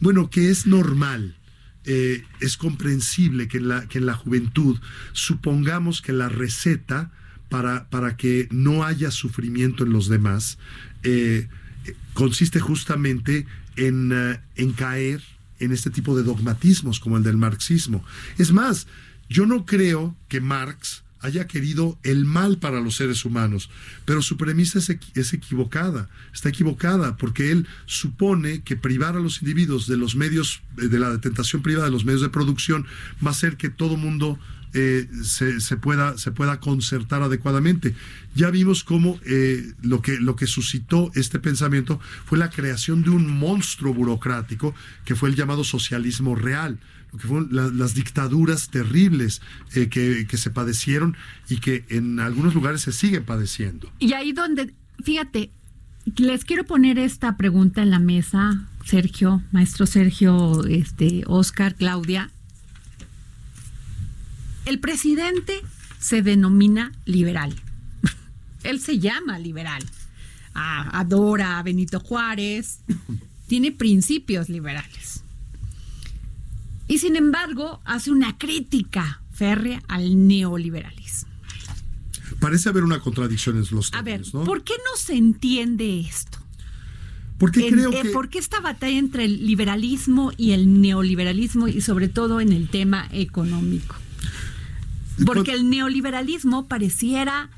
[0.00, 1.34] Bueno, que es normal
[1.84, 4.78] eh, es comprensible que en, la, que en la juventud
[5.12, 7.10] supongamos que la receta
[7.48, 10.58] para, para que no haya sufrimiento en los demás
[11.02, 11.48] eh,
[12.14, 13.46] consiste justamente
[13.76, 15.22] en, en caer
[15.60, 18.04] en este tipo de dogmatismos como el del marxismo.
[18.38, 18.86] Es más,
[19.28, 23.70] yo no creo que Marx haya querido el mal para los seres humanos,
[24.04, 29.86] pero su premisa es, equivocada, está equivocada, porque él supone que privar a los individuos
[29.88, 32.86] de los medios, eh, de la tentación privada de los medios de producción,
[33.24, 34.38] va a hacer que todo mundo
[34.74, 37.94] eh, se, pueda, se pueda concertar adecuadamente.
[38.34, 43.10] Ya vimos cómo eh, lo, que, lo que suscitó este pensamiento fue la creación de
[43.10, 46.78] un monstruo burocrático que fue el llamado socialismo real
[47.10, 49.40] lo que fueron las dictaduras terribles
[49.74, 51.16] eh, que, que, se padecieron
[51.48, 53.90] y que en algunos lugares se siguen padeciendo.
[53.98, 55.50] Y ahí donde, fíjate,
[56.16, 62.30] les quiero poner esta pregunta en la mesa, Sergio, maestro Sergio, este, Oscar, Claudia,
[64.68, 65.62] el presidente
[65.98, 67.54] se denomina liberal.
[68.62, 69.82] Él se llama liberal.
[70.54, 72.80] adora a Benito Juárez,
[73.46, 75.22] tiene principios liberales.
[76.86, 81.28] Y sin embargo, hace una crítica férrea al neoliberalismo.
[82.40, 86.38] Parece haber una contradicción en los A ver, ¿por qué no se entiende esto?
[87.38, 88.10] Porque creo eh, que...
[88.10, 92.68] ¿Por qué esta batalla entre el liberalismo y el neoliberalismo y sobre todo en el
[92.68, 93.94] tema económico?
[95.24, 97.50] Porque el neoliberalismo pareciera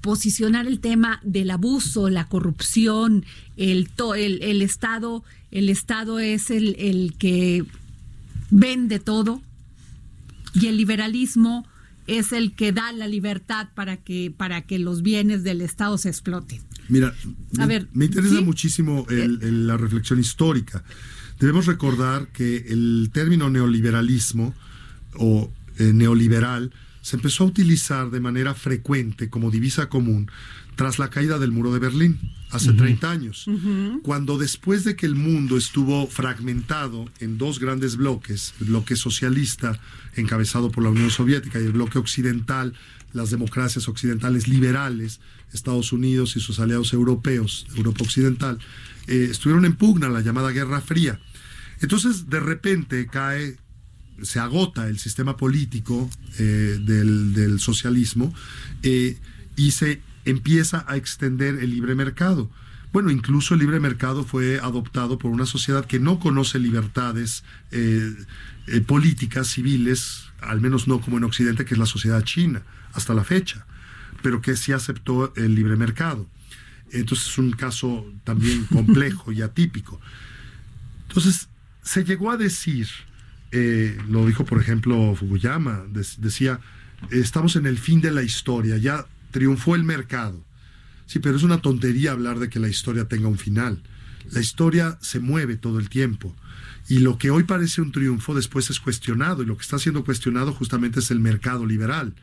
[0.00, 3.24] posicionar el tema del abuso, la corrupción,
[3.56, 7.64] el, el, el Estado, el Estado es el, el que
[8.50, 9.42] vende todo
[10.54, 11.66] y el liberalismo
[12.06, 16.08] es el que da la libertad para que, para que los bienes del Estado se
[16.08, 16.60] exploten.
[16.88, 17.12] Mira,
[17.52, 20.84] me, me interesa muchísimo eh, la reflexión histórica.
[21.40, 24.54] Debemos recordar que el término neoliberalismo
[25.14, 26.72] o eh, neoliberal
[27.06, 30.28] se empezó a utilizar de manera frecuente como divisa común
[30.74, 32.18] tras la caída del muro de Berlín,
[32.50, 33.46] hace 30 años,
[34.02, 39.78] cuando después de que el mundo estuvo fragmentado en dos grandes bloques, el bloque socialista
[40.16, 42.74] encabezado por la Unión Soviética y el bloque occidental,
[43.12, 45.20] las democracias occidentales liberales,
[45.52, 48.58] Estados Unidos y sus aliados europeos, Europa Occidental,
[49.06, 51.20] eh, estuvieron en pugna la llamada Guerra Fría.
[51.80, 53.58] Entonces, de repente cae
[54.22, 58.34] se agota el sistema político eh, del, socialismo
[58.82, 59.18] eh,
[59.56, 62.50] y se empieza a extender el libre mercado.
[62.92, 68.14] Bueno, incluso el libre mercado fue adoptado por una sociedad que no conoce libertades eh,
[68.68, 72.62] eh, políticas, civiles, al menos no como en Occidente, que es la sociedad china,
[72.94, 73.66] hasta la fecha,
[74.22, 76.26] pero que sí aceptó el libre mercado.
[76.90, 80.00] Entonces es un caso también complejo y atípico.
[81.08, 81.48] Entonces,
[81.82, 82.88] se llegó a decir,
[83.52, 85.84] eh, lo dijo por ejemplo Fukuyama,
[86.18, 86.60] decía,
[87.10, 90.44] estamos en el fin de la historia, ya triunfó el mercado.
[91.06, 93.82] Sí, pero es una tontería hablar de que la historia tenga un final.
[94.32, 96.34] La historia se mueve todo el tiempo.
[96.88, 99.42] Y lo que hoy parece un triunfo después es cuestionado.
[99.42, 102.14] Y lo que está siendo cuestionado justamente es el mercado liberal.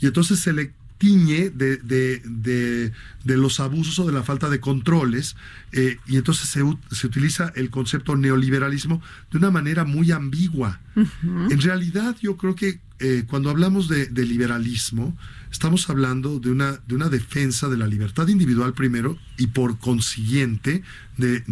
[0.00, 0.72] Y entonces se le
[1.02, 5.34] tiñe de, de, los abusos o de la falta de controles,
[5.72, 10.80] eh, y entonces se, se, utiliza el concepto neoliberalismo de una manera muy ambigua.
[10.94, 15.18] En realidad yo creo que eh, cuando hablamos de, liberalismo,
[15.50, 20.84] estamos hablando de una, de una defensa de la libertad individual primero y por consiguiente
[21.16, 21.42] de,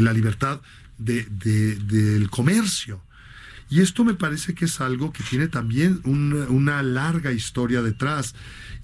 [0.00, 0.60] la libertad
[0.98, 3.02] del comercio.
[3.70, 8.34] Y esto me parece que es algo que tiene también una, larga historia detrás.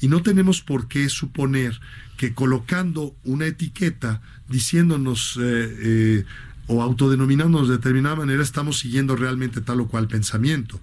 [0.01, 1.81] Y no tenemos por qué suponer
[2.17, 6.25] que colocando una etiqueta diciéndonos eh, eh,
[6.67, 10.81] o autodenominándonos de determinada manera estamos siguiendo realmente tal o cual pensamiento.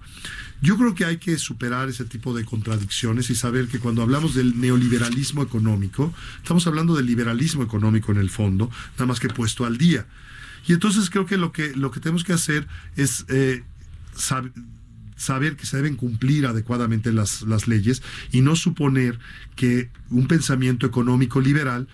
[0.60, 4.34] Yo creo que hay que superar ese tipo de contradicciones y saber que cuando hablamos
[4.34, 9.64] del neoliberalismo económico, estamos hablando del liberalismo económico en el fondo, nada más que puesto
[9.64, 10.06] al día.
[10.68, 13.64] Y entonces creo que lo que, lo que tenemos que hacer es eh,
[14.14, 18.02] saber que se deben cumplir adecuadamente las, las, leyes
[18.32, 19.18] y no suponer
[19.56, 21.88] que un pensamiento económico liberal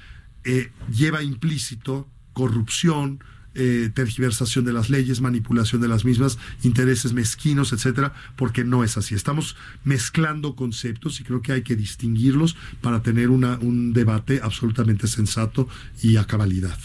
[0.44, 3.22] eh, lleva implícito corrupción,
[3.54, 8.96] eh, tergiversación de las leyes, manipulación de las mismas, intereses mezquinos, etcétera, porque no es
[8.96, 9.16] así.
[9.16, 15.08] Estamos mezclando conceptos y creo que hay que distinguirlos para tener una, un debate absolutamente
[15.08, 15.68] sensato
[16.00, 16.78] y a cabalidad.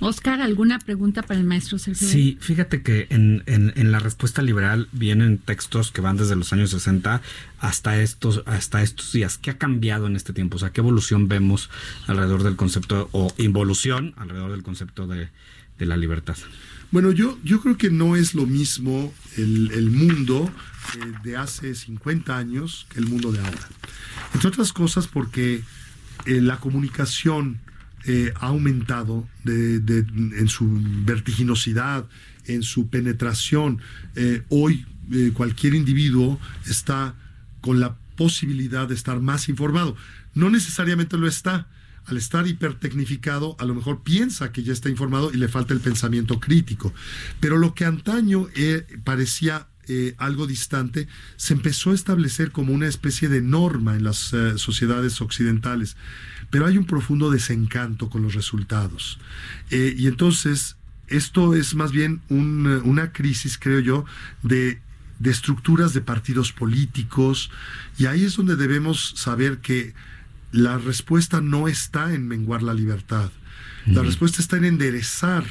[0.00, 2.08] Oscar, ¿alguna pregunta para el maestro Sergio?
[2.08, 6.70] Sí, fíjate que en, en, la respuesta liberal vienen textos que van desde los años
[6.70, 7.20] 60
[7.58, 9.38] hasta estos, hasta estos días.
[9.38, 10.56] ¿Qué ha cambiado en este tiempo?
[10.56, 11.70] O sea, ¿qué evolución vemos
[12.06, 15.28] alrededor del concepto o involución alrededor del concepto de,
[15.78, 16.36] de la libertad?
[16.90, 20.50] Bueno, yo, yo creo que no es lo mismo el, mundo
[20.96, 23.68] eh, de hace 50 años que el mundo de ahora.
[24.34, 25.62] Entre otras cosas porque
[26.26, 27.60] eh, la comunicación
[28.06, 30.68] eh, ha aumentado en su
[31.04, 32.06] vertiginosidad,
[32.46, 33.80] en su penetración.
[34.48, 34.86] hoy
[35.34, 37.14] cualquier individuo está
[37.60, 39.96] con la posibilidad de estar más informado.
[40.34, 41.68] No necesariamente lo está
[42.06, 45.80] al estar hipertecnificado, a lo mejor piensa que ya está informado y le falta el
[45.80, 46.92] pensamiento crítico.
[47.40, 52.86] Pero lo que antaño eh, parecía eh, algo distante, se empezó a establecer como una
[52.86, 55.96] especie de norma en las eh, sociedades occidentales.
[56.50, 59.18] Pero hay un profundo desencanto con los resultados.
[59.70, 60.76] y entonces,
[61.06, 64.04] esto es más bien una crisis, creo yo,
[64.42, 64.80] de
[65.20, 67.50] de estructuras de partidos políticos,
[67.98, 69.94] y ahí es donde debemos saber que
[70.50, 73.30] la respuesta no está en menguar la libertad.
[73.86, 75.44] La respuesta está en enderezar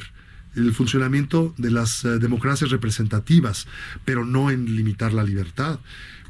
[0.54, 3.66] el funcionamiento de las eh, democracias representativas,
[4.04, 5.80] pero no en limitar la libertad.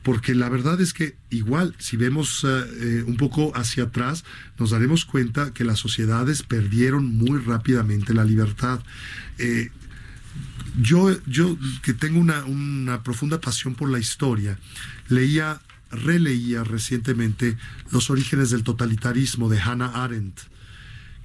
[0.02, 4.24] Porque la verdad es que igual, si vemos eh, eh, un poco hacia atrás,
[4.58, 8.80] nos daremos cuenta que las sociedades perdieron muy rápidamente la libertad.
[10.80, 14.58] Yo, yo que tengo una, una profunda pasión por la historia,
[15.08, 15.60] leía,
[15.90, 17.56] releía recientemente
[17.90, 20.40] Los orígenes del totalitarismo de Hannah Arendt,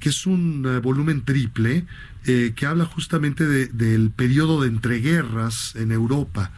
[0.05, 1.83] que es un eh, volumen triple
[2.27, 6.51] eh, que habla justamente de- del periodo de entreguerras en Europa.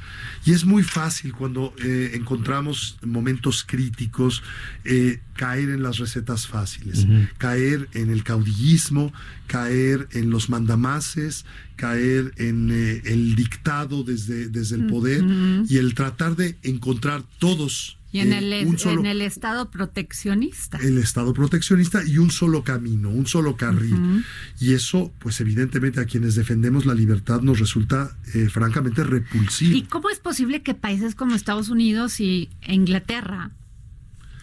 [0.45, 4.43] Y es muy fácil cuando eh, encontramos momentos críticos
[4.83, 7.05] eh, caer en las recetas fáciles,
[7.37, 9.13] caer en el caudillismo,
[9.47, 11.45] caer en los mandamases,
[11.77, 15.23] caer en eh, el dictado desde, desde el poder
[15.69, 20.77] y el tratar de encontrar todos Y en, eh, el, solo- en el estado proteccionista.
[20.77, 24.23] el Estado proteccionista y un solo camino, un solo carril.
[24.59, 29.75] Y eso, pues evidentemente a quienes defendemos la libertad nos resulta eh, francamente repulsivo.
[29.75, 33.51] ¿Y cómo es posible que países como Estados Unidos y Inglaterra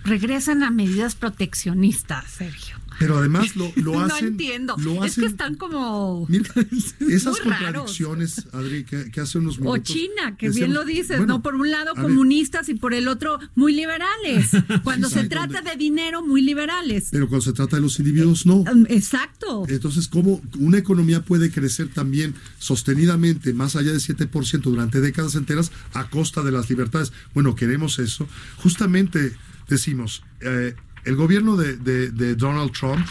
[0.04, 2.76] regresen a medidas proteccionistas, Sergio?
[2.98, 4.24] Pero además lo, lo hacen.
[4.24, 4.76] no entiendo.
[4.78, 6.26] Lo es que están como...
[6.28, 6.50] Mira,
[7.10, 9.82] esas contradicciones, Adri, que, que hace unos O minutos.
[9.94, 11.42] China, que decíamos, bien lo dices, bueno, ¿no?
[11.42, 14.50] Por un lado ver, comunistas y por el otro muy liberales.
[14.84, 17.08] Cuando Sí, se trata donde- de dinero, muy liberales.
[17.10, 18.56] pero cuando se trata de los individuos, no.
[18.56, 19.64] Um, Exacto.
[19.68, 25.70] Entonces, ¿cómo una economía puede crecer también sostenidamente más allá de 7% durante décadas enteras
[25.92, 27.12] a costa de las libertades?
[27.32, 28.26] Bueno, queremos eso.
[28.58, 29.34] Justamente
[29.68, 30.74] decimos, eh,
[31.04, 33.04] el gobierno de, de- de Donald Trump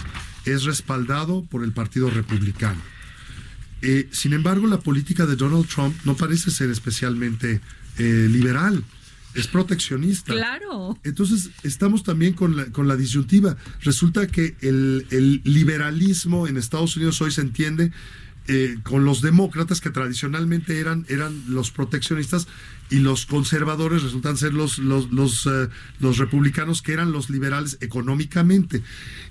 [0.46, 2.82] es respaldado por el Partido Republicano.
[3.82, 7.60] Eh, sin embargo, la política de Donald Trump no parece ser especialmente
[7.98, 8.84] eh, liberal,
[9.36, 10.32] es proteccionista.
[10.32, 10.98] Claro.
[11.04, 13.58] Entonces, estamos también con la, con la disyuntiva.
[13.82, 17.92] Resulta que el, el liberalismo en Estados Unidos hoy se entiende
[18.48, 22.48] eh, con los demócratas que tradicionalmente eran, eran los proteccionistas
[22.90, 25.70] y los conservadores resultan ser los, los, los, eh,
[26.00, 28.84] los republicanos que eran los liberales económicamente.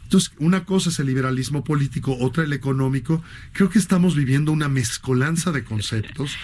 [0.05, 3.23] Entonces, una cosa es el liberalismo político, otra el económico.
[3.53, 6.35] Creo que estamos viviendo una mezcolanza de conceptos.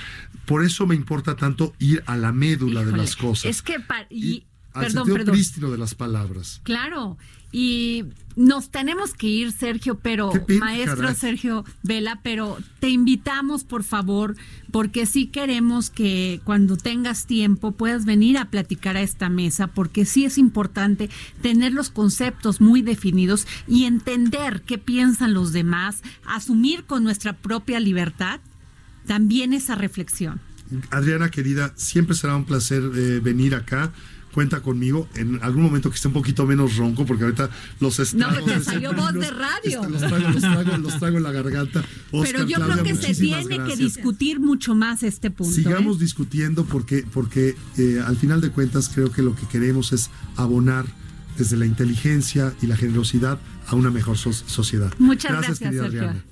[0.45, 3.51] Por eso me importa tanto ir a la médula de las cosas.
[3.51, 3.77] Es que...
[4.11, 5.33] Y al perdón, sentido perdón.
[5.35, 6.61] prístino de las palabras.
[6.65, 7.19] Claro,
[7.53, 8.05] y
[8.37, 10.31] nos tenemos que ir, Sergio, pero
[10.61, 11.15] maestro caray.
[11.17, 14.37] Sergio Vela, pero te invitamos, por favor,
[14.71, 20.05] porque sí queremos que cuando tengas tiempo puedas venir a platicar a esta mesa, porque
[20.05, 21.11] sí es importante
[21.43, 27.81] tener los conceptos muy definidos y entender qué piensan los demás, asumir con nuestra propia
[27.81, 28.41] libertad
[29.07, 30.41] también esa reflexión.
[30.91, 33.93] Adriana, querida, siempre será un placer eh, venir acá.
[34.33, 37.51] Cuenta conmigo en algún momento que esté un poquito menos ronco, porque ahorita
[37.81, 38.45] los estragos.
[38.45, 39.81] te de salió Sembrinos, voz de radio.
[39.83, 41.85] este, los, traigo, los, traigo, los traigo en la garganta.
[42.11, 43.79] pero yo Claudia, creo que se tiene que gracias.
[43.79, 45.53] discutir mucho más este punto.
[45.55, 46.01] Sigamos ¿eh?
[46.01, 50.85] discutiendo porque, porque eh, al final de cuentas creo que lo que queremos es abonar
[51.37, 54.93] desde la inteligencia y la generosidad a una mejor so- sociedad.
[54.99, 56.01] Muchas gracias, querida Sergio.
[56.03, 56.25] Adriana.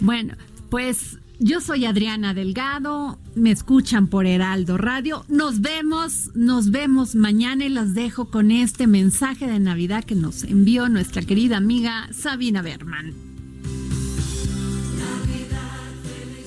[0.00, 0.34] Bueno,
[0.70, 5.24] pues yo soy Adriana Delgado, me escuchan por Heraldo Radio.
[5.28, 10.42] Nos vemos, nos vemos mañana y las dejo con este mensaje de Navidad que nos
[10.42, 13.14] envió nuestra querida amiga Sabina Berman.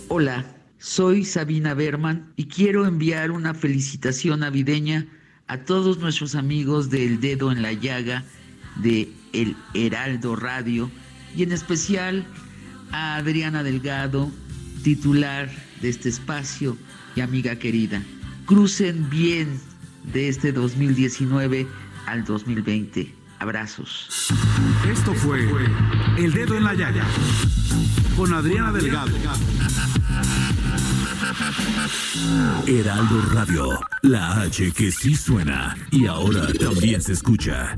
[0.10, 0.46] Hola,
[0.78, 5.08] soy Sabina Berman y quiero enviar una felicitación navideña
[5.48, 8.26] a todos nuestros amigos del Dedo en la Llaga
[8.76, 10.92] de El Heraldo Radio
[11.36, 12.26] y en especial
[12.92, 14.30] a Adriana Delgado,
[14.82, 15.50] titular
[15.82, 16.78] de este espacio
[17.16, 18.02] y amiga querida.
[18.46, 19.60] Crucen bien
[20.14, 21.68] de este 2019
[22.06, 23.14] al 2020.
[23.40, 24.30] Abrazos.
[24.90, 25.50] Esto fue
[26.18, 27.06] El Dedo en la Llaga
[28.16, 29.12] con Adriana Delgado.
[32.68, 37.78] Heraldo Radio, la H que sí suena y ahora también se escucha.